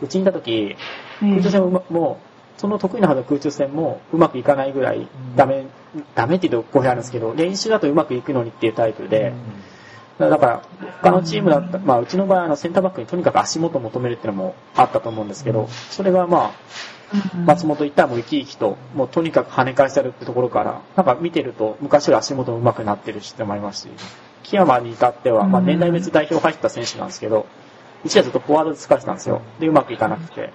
[0.03, 0.77] うちにいた時、
[1.23, 2.28] うん空中戦ももう、
[2.59, 5.67] その得意なはずの空中戦もうまくいかないぐらいダメ、
[6.15, 9.33] ダメって言うと語弊あるんですけど、練習だとうまくいくのにっていうタイプで、
[10.19, 10.63] だから、
[11.01, 16.51] 他のチームだった、まあ、うちの場合、あの、センターバックにとにかく足元を求めるっていうのもあったと思うんですけど、それがまあ、
[17.47, 23.89] 松本行ったらもう生き生きと、もうとにかく跳ね返せるってところから、なんか見てると、昔より足元も上手くなってるしって思いますし、
[24.43, 27.47] 木山に至っては、まあ年代別代表入った選手なんですけど、
[28.05, 29.43] 一時はずっとフォワードで使ってたんですよ。
[29.61, 30.53] で、うまくいかなくて。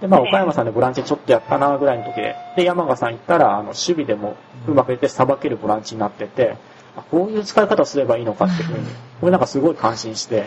[0.00, 6.56] で、まあ、岡山さんでボランチちょっとやったなぐらいの時で、で、山賀さん行ったら、あの、守備でもうまくいってさばけるボランチになってて、
[6.96, 8.86] あこういう使い方をすればいいのかっていうふうに、
[9.20, 10.46] これなんかすごい感心して、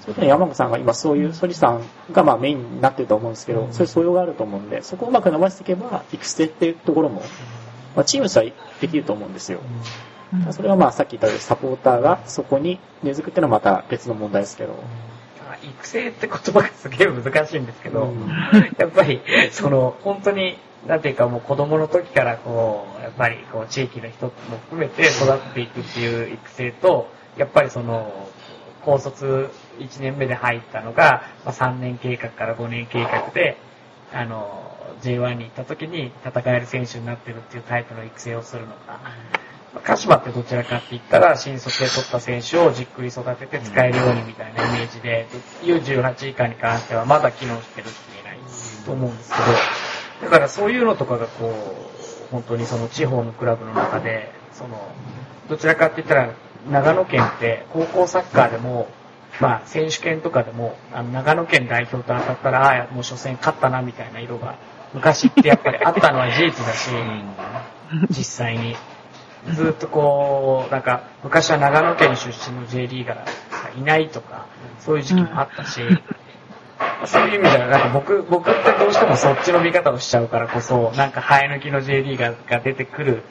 [0.00, 7.22] それで山賀さんが今そういう、ソリさんがまあメインになってると思うんですけど、そういう素養があると思うんで、そこをうまく伸ばしていけば、育成っていうところも、
[7.94, 8.44] まあ、チームとしては
[8.80, 9.60] できると思うんですよ。
[10.50, 14.74] それはまあさっき言ったようにサポーターがそこに根付くっていうのはまた別の問題ですけど。
[15.66, 18.28] 育成って言葉がすげえ難しいんですけど、うん。
[18.78, 24.32] やっぱり、その、本当に、なんていうかもう子供の時からこう、やっぱりこう地域の人も
[24.70, 28.28] 含めて育っていくっていう育成と、やっぱりその、
[28.84, 29.50] 高卒
[29.80, 33.56] 1年目で入ったのが、まあ、3年計画から5年計画で、
[34.12, 39.45] あの、J1 に行った時に戦える選手になってるっていうタイプの育成をするのか、まあ
[39.84, 45.26] 鹿島ってどちらかって言ったら、新卒で取った選手をじっくり育てて使えるようにみたいなイメージで、
[45.62, 48.38] で U18 以下に関してはまだ機能してるって言えない
[48.84, 54.80] と思うんですけど、だからそういうのとかがこう、本当にその地方のクラブの中で、その、
[55.48, 56.30] どちらかって言ったら、
[56.70, 58.88] 長野県って高校サッカーでも、
[59.40, 64.56] まあ選手権とかでも、あの長野県代表と当たったら、ああ、もう初戦勝ったなみたいな色が、
[64.94, 66.90] 昔ってやっぱりあったのは事実だし、
[68.10, 68.74] 実際に。
[69.54, 73.24] ずっとこう、なんか、昔は長野県出身の J リーガーが
[73.78, 74.46] いないとか、
[74.80, 75.80] そういう時期もあったし、
[77.04, 83.22] そういう意味では、なんか僕、僕ってどうしてもそっちの見方をしちゃうからこそ、なんか生え抜きの J リーガーが出てくる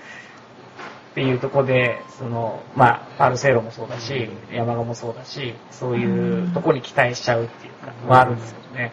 [1.12, 7.74] っていうところで、その、まあ、パルセイロもそうだし、山賀もそうだし、そういうとこに期待しちゃうっていう
[8.08, 8.92] か、はあるんですけどね。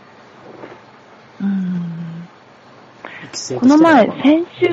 [1.40, 2.01] うん
[3.58, 4.68] この前、先週、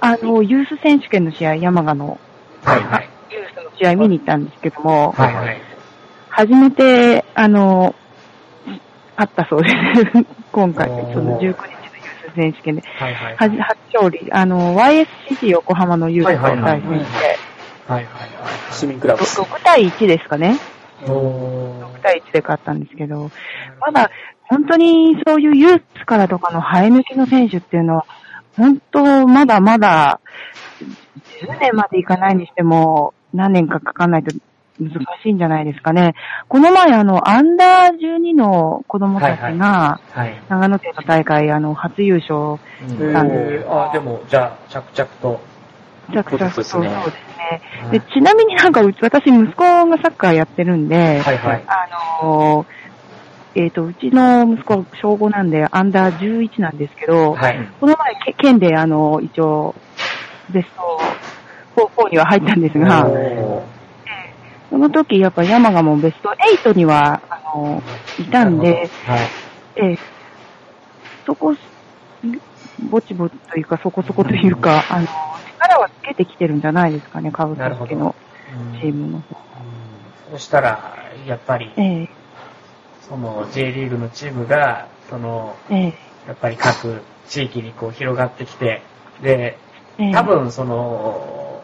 [0.00, 2.18] あの、ユース選手権の試合、山賀の
[2.64, 3.08] はいはい。
[3.30, 5.60] ユースの試合見に行ったんですけども、はいはい。
[6.28, 7.94] 初めて、あの、
[9.16, 9.74] あったそうです。
[10.52, 12.82] 今回、その19日のユース選手権で。
[12.98, 13.36] はいはい。
[13.36, 17.38] はじ初勝利、あの、YSCC 横浜のユースと対戦して、
[17.88, 18.32] はいはい
[18.70, 19.22] 市民クラブ。
[19.22, 20.48] 6対1ですかね。
[20.48, 20.54] は
[21.06, 21.10] い。
[21.10, 23.30] お6対1で勝ったんですけど、
[23.80, 24.10] まだ、
[24.52, 28.06] 本当にそういうユースからとかの生え抜きの選手っていうのは、
[28.54, 30.20] 本当、まだまだ、
[31.40, 34.30] 10年までいかないにしても、何年かかかんないと
[34.78, 34.90] 難
[35.22, 36.14] しいんじゃないですかね。
[36.48, 40.38] この前、あの、アンダー12の子供たちが、はい。
[40.50, 42.60] 長野県の大会、あの、初優勝、
[43.00, 45.40] うんなんであ、でも、じゃあ、着々と。
[46.12, 51.64] 着々とそうですねでちなみになんか、うち私、息子がサッカーやってるんで、はいはい。
[51.66, 52.81] あのー
[53.54, 57.68] えっ、と、うちの息子、小5なんで、アンダー11なんですけど、はい。
[57.80, 59.74] この前、け県で、あの、一応、
[60.50, 60.68] ベス
[61.76, 63.68] ト4には入ったんですが、お
[64.70, 66.30] その時、やっぱ山がもうベスト
[66.70, 67.82] 8には、あの、
[68.18, 68.72] いたんで、
[69.04, 69.20] はい。
[69.76, 69.98] ええ
[71.26, 71.54] そこ、
[72.90, 75.06] ぼちぼちというか、そこそこというか、あの、
[75.60, 77.96] 力はつけてきてるんじゃないですかね、カブスなるほど。
[77.96, 78.14] の
[78.80, 79.36] チームの方。
[80.32, 82.21] そしたら、やっぱり、ええ
[83.12, 85.94] その J リーグのチームが、その、ええ。
[86.26, 88.80] やっぱり各地域にこう広がってきて、
[89.22, 89.58] で、
[89.98, 90.12] ええ。
[90.12, 91.62] 多分その、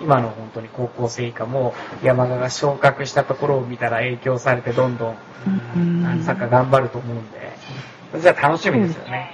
[0.00, 5.16] 今の本当に高校生以下も山田が昇格したところを見たら影響されてどんどん
[5.76, 6.22] うん。
[6.24, 7.52] サッカー頑張ると思うんで、
[8.12, 9.32] それじゃ楽しみですよね。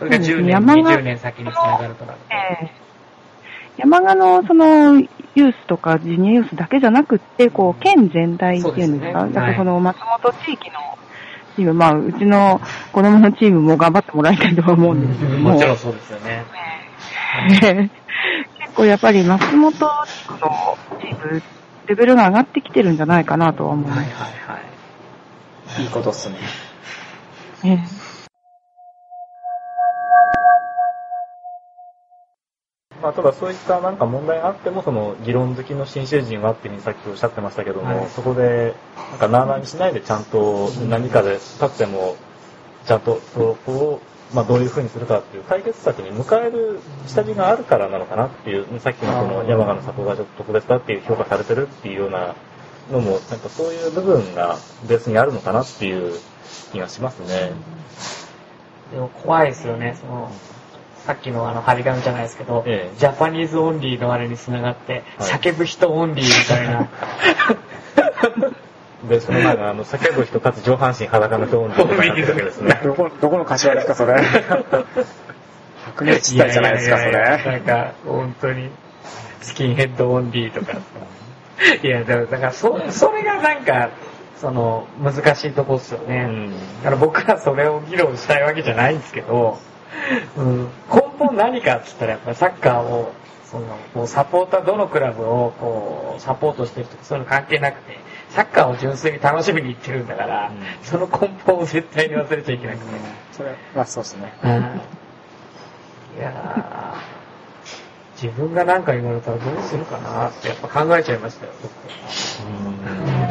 [0.00, 0.42] それが10そうですね。
[0.42, 2.24] 年、山が20年先につながるとなると。
[2.34, 2.89] ええ
[3.80, 5.00] 山鹿のその
[5.34, 10.76] ユースとかジュニアユースだけじゃなくって、こう、県全体っていうんですか、そうですねだからその松本地域の
[11.56, 12.60] チーム、まあ、うちの
[12.92, 16.44] 子供のチームも頑張ってもらいたいとは思うんですけども、もちろんそうですよね。
[17.62, 17.90] ね
[18.60, 19.78] 結構やっぱり松本地
[20.26, 21.42] 区のチーム、
[21.86, 23.98] レベルが上がってきてるんじゃないかなとは思います。
[23.98, 24.14] はいはい
[25.76, 25.82] はい。
[25.82, 26.36] いいことっすね。
[27.64, 27.78] え
[33.02, 38.74] まあ、ただそういったなんか問題があっても、その議論好きの新成人はっていうふうにさっきおっしゃってましたけども、はいそこで、
[39.10, 42.16] なんかなあなあにしないでちゃんと何かで立っても、
[42.86, 44.00] ちゃんとそこを、
[44.34, 52.34] まあどういうふうにするかっていう解決策に迎える下地があるからなのかなっていう、さっきのその山雅のサポがちょっと特別だっていう評価されてるっていうような
[52.92, 56.14] のも、なんかそういう部分がベースにあるのかなっていう
[56.72, 57.52] 気がしますね。
[58.92, 60.30] でも怖いですよね、その、
[61.10, 66.88] さっきのあの、張り紙じゃないですけど、ええ Japanese Only のあれに繋がって、はい叫ぶ人オンリーみたいな。
[69.10, 72.78] で、その前が、あの、叫ぶ人かつ上半身裸の人をとかなってるわけですね。
[72.84, 74.22] どこ、どこの柏ですか、それ？
[75.86, 77.44] 白熱地帯じゃないですか、そやややれ。
[77.44, 78.70] なんか、本当に、
[79.40, 80.78] スキンヘッドオンリーとか。
[81.82, 83.88] いや、だから、だからそ、それがなんか、
[84.36, 86.26] その、難しいとこっすよね。
[86.28, 86.50] うん
[86.82, 89.58] だから僕はそれを議論したいわけじゃないんですけど、
[90.36, 93.12] うん、根本何かって言ったらやっぱりサッカーを、
[93.44, 97.98] その、こうサポーター、どのクラブをこう、サポートしてるとかそういうの関係なくて、
[98.30, 100.56] サッカーを純粋に楽しみに行ってるんだから、うん。
[100.84, 102.84] その根本を絶対に忘れちゃいけなくて。
[103.32, 104.32] それはそうですね。
[104.44, 104.50] うん。
[104.50, 107.20] いやー。
[108.22, 111.72] 自分が何か言われたらどうするかなってやっぱ考えちゃいましたよ、僕。
[111.72, 113.29] い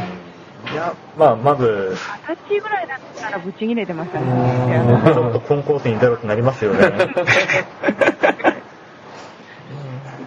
[0.79, 1.95] や、まあ、まず、
[2.27, 4.29] 二十歳ぐらいだったらぶち切れてましたうね。
[4.29, 6.79] んちょっとコンコースに出ろってなりますよね。
[6.79, 6.83] ち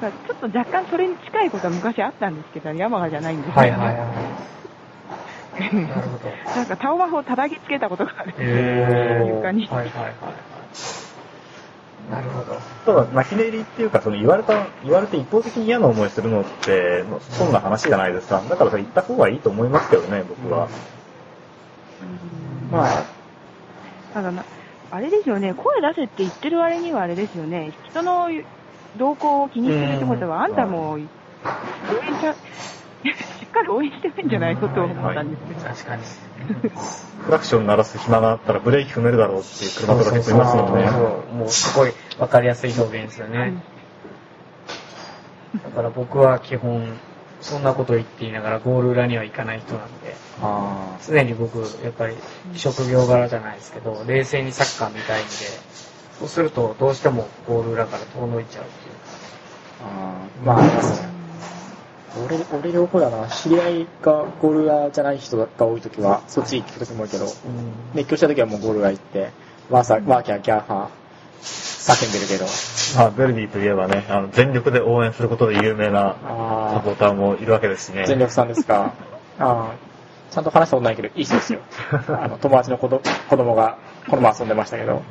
[0.07, 3.97] ょっと若干それに近いことは昔あったんですけど、山鹿じゃないんですけど、はいはいはい。
[5.63, 6.31] なるほど。
[6.57, 8.35] なんかタオマフを叩きつけたことがある。
[8.39, 9.67] へ床 に。
[9.69, 10.15] はいはいはいはい。
[12.13, 12.61] なるほど。
[12.85, 18.43] ただ、泣き寝入りっていうか、その言われた、言われて一方的に嫌な思いするのって、そんな話じゃないですか。
[18.51, 20.69] だからそれ言った方がいいと思いますけどね、僕は。
[22.71, 23.03] まあ、
[24.13, 24.45] ただな、
[24.91, 28.29] あれですよね、声出せって言ってる割にはあれですよね、人の
[28.99, 31.09] 動向を気にするってことは、あんたも応援
[32.21, 32.35] しゃ、
[33.03, 35.61] しっかり応援してないんじゃないかと思ったんですけど。
[35.61, 36.03] 確かに。
[37.25, 40.89] クラクション鳴らす暇があったらブレーキ踏めるだろうっていう車とか結構いますもんね。
[40.89, 40.99] そ
[41.33, 43.55] うもうすごい分かりやすい表現ですよね。
[45.65, 46.99] だから僕は基本、
[47.41, 52.17] そんなこと言って言いながらゴール裏には行かない人なんで、あ常に僕、やっぱり
[52.55, 55.31] 職業柄じゃないですけど、冷静にサッカー見たいんで、
[56.19, 59.01] そうするとどうしてもゴール裏から遠のいちゃうっていうか、
[59.85, 61.12] あーまあ、ありますね。
[62.27, 63.27] 俺、俺両方だな。
[63.29, 67.25] 知り合いがゴールラーじゃない人が多いときは、そっち行くときも多いけど、
[67.95, 69.31] 熱狂したときはもうゴールラー行って、
[69.71, 72.45] ワーサー、ワーキャーキャーハー、叫んでるけど。
[72.99, 78.05] まあ、ベルディといえばね、あの、全力で応援することで有名なサあポーターもいるわけですしね。
[78.07, 78.93] 全力さんですか？
[79.39, 79.71] あー
[80.35, 81.61] ちゃんと話したことないけど、いい人ですよ。
[82.09, 83.77] あの、友達の子ど子供が、
[84.09, 85.03] この前遊んでましたけど。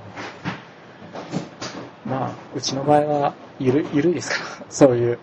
[2.05, 5.19] まあ、うちの場合は、ゆる、ゆるいですから、そういう。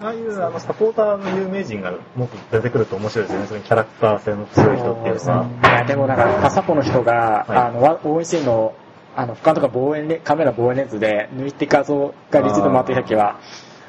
[0.00, 3.46] ああいうあのサポーターの有名人がもっと出てくると面白いですよね。
[3.46, 5.46] そのキャラクター性の強い人っていうか。
[5.62, 8.74] いや、でもなんか、パサポの人が、はいあの、わ応援シーンの、
[9.16, 13.38] あの、俯瞰とか望遠レカメラ望遠レンズで抜いて画像がリツイート回ってる時は、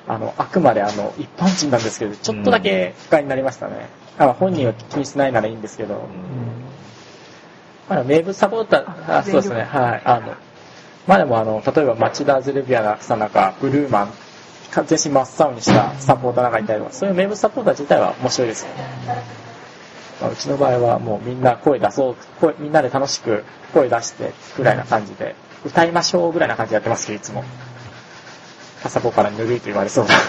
[0.08, 3.90] あの、あくまであの、一般人なんですけど、ちょっとだけ不快になりましたね。
[4.18, 6.08] あ本人は気にしないならいいんですけど、
[7.90, 10.02] まあ、名物サポーター、あそうですね、はい。
[10.06, 10.34] あの、
[11.08, 14.14] まあでもあの、例えば町田ズルビアさんなんか、ブルーマン、
[14.72, 18.84] 全身真っ青にしたサポーターなんかいたりとか、そういう名物サポーター自体は面白いですよね。
[20.22, 23.44] まあ、うちの場合はもうみんな声出そう、声、みんなで楽しく
[23.74, 25.36] 声出してぐらいな感じで、
[25.66, 27.44] 歌いましょうぐらいな感じでやってますけど、いつも。
[28.84, 30.14] パサポからぬるいと言われそうな。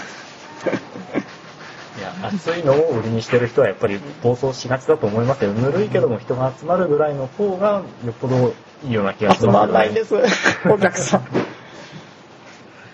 [1.97, 5.53] いや、あそういうのを売りにしてる人はやっぱり暴走しがちだと思いますよ。
[5.53, 10.15] ぬるいけども人が集まるぐらいの方がよっぽどいいような気がし集ます、まんないんです、
[10.69, 11.56] お客さん。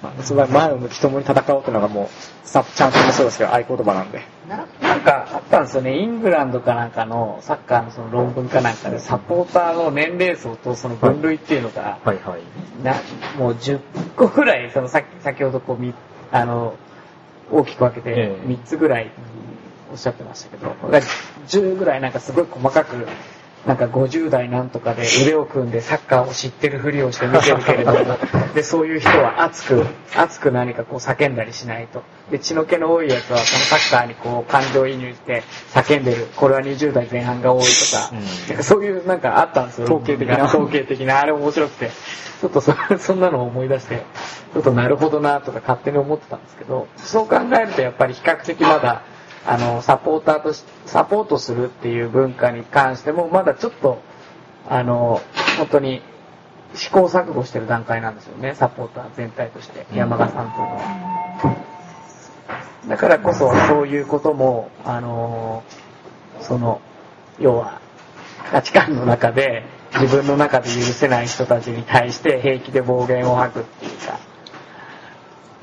[0.04, 4.22] まあ、その前を向き共に戦おうっていうのがもう、さちゃんともそうですけど、合言葉なんで。
[4.50, 12.84] ななんかあったんですよね、イングランドかなんかのサッカーのその論文かなんかで、サポーターの年齢層とその分類っていうのが、はいはい。
[12.84, 12.96] な
[13.38, 13.80] もう10
[14.18, 15.94] 個ぐらい、そのさ先ほどこうみ
[16.32, 16.76] あの
[17.50, 19.12] 大きく分けてええ3つぐらい
[19.92, 21.02] おっしゃってましたけど、だから
[21.48, 23.08] 10ぐらいなんかすごい細かく、
[23.66, 28.18] なんか50代なんとかで腕を組んでサッカーを知ってるふりをして見てるけれども、
[28.54, 29.86] で、そういう人は熱く、
[30.16, 32.04] 熱く何かこう叫んだりしないと。
[32.30, 35.44] で、血の気の多いやつはそのサッカーにこう感情移入して
[35.74, 36.28] 叫んでる。
[36.36, 38.10] これは20代前半が多いとか、
[38.58, 39.86] うんそういうなんかあったんですよ。
[39.86, 41.22] 統計的な統計的な。
[41.22, 41.90] あれ面白くて。
[42.44, 44.04] ちょっとそそんなのを思い出して、
[44.54, 49.02] ちょっとなるほどなとか勝手に思ってたんですけど、そう考えるとやっぱり比較的まだ、
[49.46, 54.02] あの、サポーターとし、サポートするっていう文化に関しても、まだちょっと、
[54.70, 55.22] あの、
[55.58, 56.02] 本当に
[56.76, 61.56] 試行錯誤してる段階なんですよね、サポーター全体として、山賀さんというのは。
[62.88, 65.64] だからこそ、そういうことも、あの、
[66.42, 66.82] その、
[67.40, 67.80] 要は、
[68.52, 69.64] 価値観の中で、
[70.00, 74.20] 自分の中で許せない人たちに対して平気で暴言を吐くっていうか、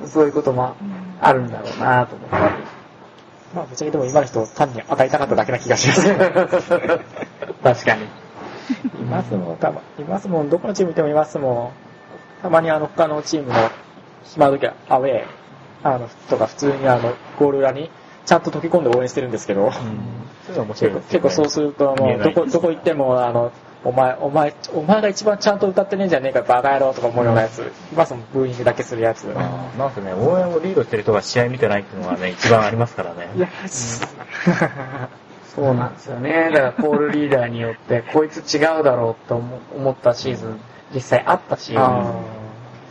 [0.07, 0.77] そういうことも
[1.21, 2.80] あるんだろうなと思って。
[3.55, 6.03] まあ、ぶっちゃけでも今の人、単に当たりたかっただけな気がします。
[6.15, 8.05] 確かに。
[9.01, 11.73] いますもん、たま、いますもん、どこのチーム見てもいますも
[12.39, 12.43] ん。
[12.43, 13.55] たまにあの、他のチームの
[14.25, 15.25] 暇な時は、アウェー、
[15.83, 17.91] あの、とか普通にあの、ゴール裏に、
[18.25, 23.51] ちゃんと溶け込んで応援してるんですけど、そういうの面結構そうすると、もう、どこ、どこ行っても、あの、
[23.83, 29.25] お前、お前、お前が一番ちゃんと歌ってねえんじゃねえか、バカ野郎とか思うようなやつ、いますもん、ブーイングだけするやつ。
[29.25, 33.31] なんせね、応援をリードしてる人が試合見てないっていうのがね、一番ありますからね。
[33.37, 33.49] いや、
[35.55, 36.51] そうなんですよね。
[36.53, 40.61] だから、ポールリーダーによって、こいつ違うだろうと思思ったシーズン、
[40.95, 42.13] 実際あったし、あ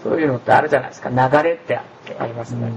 [0.04, 1.10] そういうのってあるじゃないですか。
[1.10, 1.84] 流れってあ
[2.26, 2.72] りますね。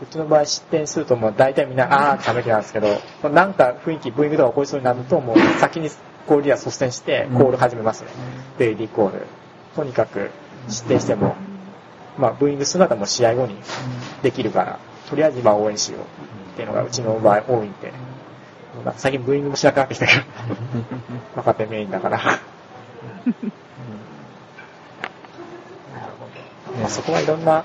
[0.00, 3.00] うちの場合失点するともう大体みんな、あーって食べてなんですけど、
[3.30, 5.90] なんか雰囲気、ブーイングとか起こりそうになると、もう先に
[6.28, 8.10] ゴールリア率先してコール始めますね。
[8.58, 9.26] ベイリーコール。
[9.74, 10.30] とにかく
[10.68, 11.34] 失点しても、
[12.18, 13.56] まあブーイングするならもう試合後に
[14.22, 16.02] できるから、とりあえず今応援しよう
[16.52, 17.92] っていうのがうちの場合多いんで、
[18.96, 20.22] 最近ブーイングもしなくなってきたけど、
[21.36, 22.18] 若手メインだから。
[22.18, 22.38] なる
[26.18, 26.26] ほ
[26.78, 27.64] まあそこはいろんな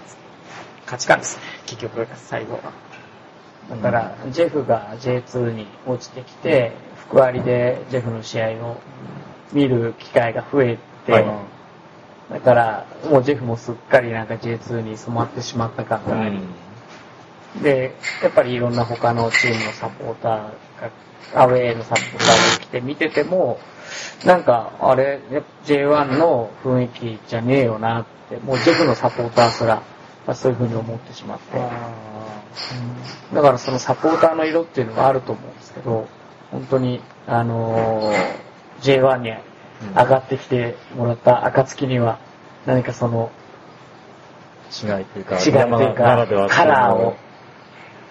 [0.86, 2.60] 価値観ですね、結局、最後は。
[3.70, 3.76] ど。
[3.76, 6.72] だから、ジェフが J2 に落ちてきて、
[7.14, 8.78] 福割りでジェフの試合を
[9.54, 11.26] 見る機会が増えて、はい。
[12.32, 16.40] だから、もうジェフもすっかりなんか J2 に染まってしまった感があり、
[17.62, 17.94] で、
[18.24, 20.32] やっぱりいろんな他のチームのサポーター
[20.82, 23.60] が、アウェーのサポーターが来て見てても、
[24.26, 29.84] なんか、あれ、やっぱ J1 の雰囲気じゃねえよなって、もうジェフのサポーターすら、
[30.26, 31.60] まあそういうふうに思ってしまって。
[33.36, 36.08] だからそのサポーターの色っていうのがあると思うんですけど、
[36.54, 38.44] 本当に、あのー
[38.84, 39.32] J1 に
[39.96, 42.20] 上がってきてもらった暁には、
[42.66, 43.32] 何かその
[44.72, 47.16] 違いというか、違いという山ならではか、カラーを、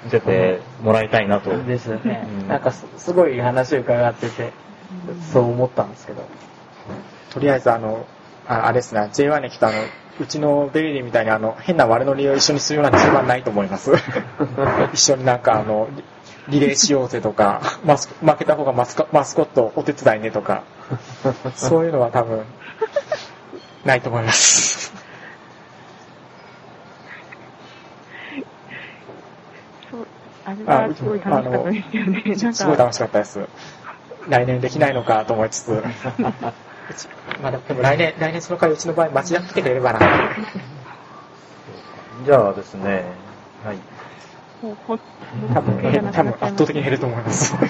[0.05, 1.57] 見せてもらいたいなと。
[1.63, 2.27] ですよね。
[2.41, 4.53] うんなんかすすごい話を伺ってて、
[5.33, 6.25] そう思ったんですけど。
[7.31, 8.07] とりあえずあの、
[8.49, 9.77] ああれですね、J1 に来たあの、
[10.21, 13.93] うちのベリーみたいにあの、変な悪ノリを一緒にするような順番ないと思います。
[14.93, 15.89] 一緒になんかあの、
[16.49, 20.63] リリレーしようぜとか、 マス負けた方がマスコマスコットお手伝いねとか、
[21.55, 22.45] そういうのは多分、
[23.85, 24.93] ないと思います。
[29.91, 30.07] そう、
[30.45, 32.65] あれはすごい楽しかったですよね。
[32.67, 33.41] ごい楽しかったです。
[34.29, 35.71] 来年できないのかと思いつつ。
[37.41, 40.01] まあでも来年、来年その代わりうちの場合町田来てくれればな。
[42.25, 43.05] じゃあですね、
[43.65, 43.79] はい。
[44.63, 44.99] もうほ
[45.55, 45.77] 多分、
[46.13, 47.55] 多分圧倒的に減ると思います。
[47.57, 47.67] は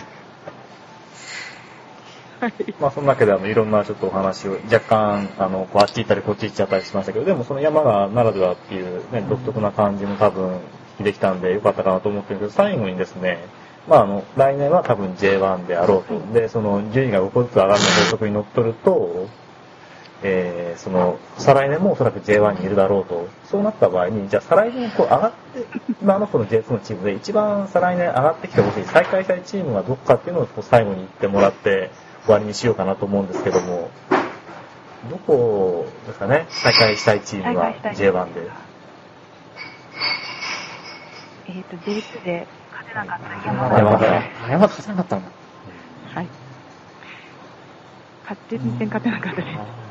[2.48, 2.52] い。
[2.80, 10.60] まあ、その中であの、いろんなちょっとお話を、若干、あの、こうあっち行ったりこっち行っちゃったりしましたけど、でもその山がならではっていうね、独特な感じも多分、
[11.00, 13.38] できたんでよかったかなと思ってるけど、最後にですね、
[13.88, 16.20] まあ、あの、来年は多分 J1 であろうと。
[16.32, 19.26] で、その、順位が5個ずつ上がるの法則にのっとると、
[20.22, 23.28] えー、その、再来年もおそらく J1 にいるだろうと。
[23.44, 25.66] そうなった場合に、じゃあ再来年こう上がって、
[26.00, 31.90] 今のその J2 のチームで一番再来年上がってきてほしい再開したいチームがどっかっていうのをこう最後に言ってもらって
[32.24, 33.90] 終わりにしようかなと思うんですけども、
[35.10, 36.46] どこですかね？
[36.48, 38.50] 再開したいチームは再開したい J1 で。
[41.48, 44.06] えっ、と、J2 で勝てなかった山山形。
[44.06, 45.28] 形山形勝てなかったんだ。
[46.14, 46.26] はい。
[48.22, 49.81] 勝って、全然勝てなかったです。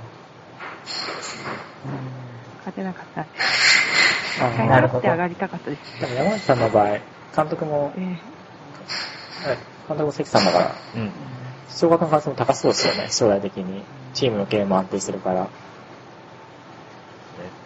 [2.59, 3.21] 勝てなかった。
[3.21, 4.99] あはい、なるほど。
[4.99, 6.01] 勝って上がりたかったです。
[6.01, 6.87] でも山内さんの場合、
[7.35, 8.17] 監督も、えー
[9.87, 11.11] 監督も関さんだから、うん。
[11.67, 13.83] 小学の可能性も高そうですよね、将来的に。
[14.13, 15.47] チームの経営も安定してるから。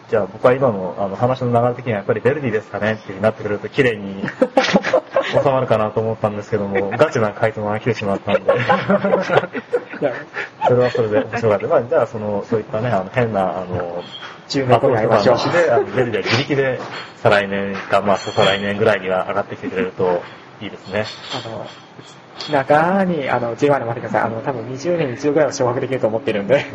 [0.10, 4.24] じゃあ僕は今のあの話の流れ的にはやっぱりベルディですかねってなってくれると綺麗に
[5.44, 8.54] 収まるかなと思ったんですけども、 ガチな回答が来てしまったんで。
[10.68, 11.68] それはそれで面白かった。
[11.68, 14.04] まあ、じゃあ、その、そういったね、あの、変な、あの、
[14.50, 15.36] 10年後に会いましょう。
[15.38, 16.80] 話で、あの、ベルで自力で、
[17.18, 20.22] 再来年か、まあ、再来年ぐらいには上がってきてくれると
[20.62, 21.06] いいですね。
[21.46, 21.66] あの、
[22.52, 24.22] 中に、あの、J1 で待ってください。
[24.24, 26.66] あの、多分20年に一度ぐらいは昇格できると思ってるんで。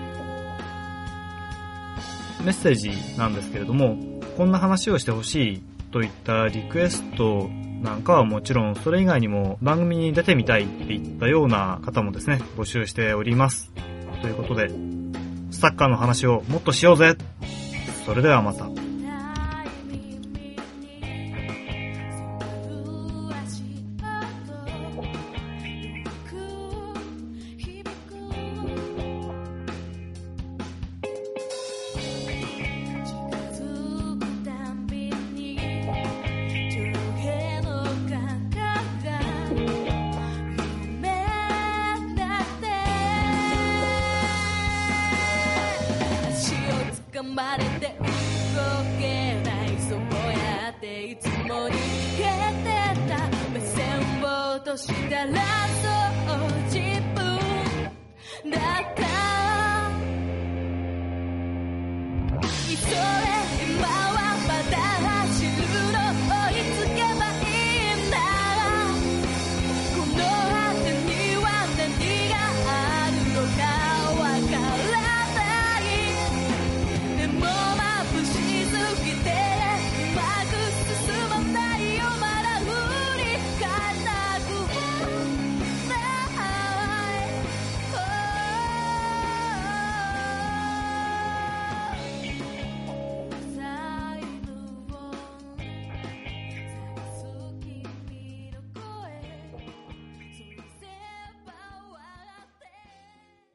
[2.43, 3.97] メッセージなんですけれども、
[4.38, 5.61] こんな話をしてほしい
[5.91, 7.49] といったリクエスト
[7.81, 13.71] なんかはもちろん、それ以外にも番組に出てみたいっていったような方もですね、募集しております。
[14.21, 14.69] ということで、
[15.51, 17.15] サッカーの話をもっとしようぜ
[18.05, 18.86] それではまた。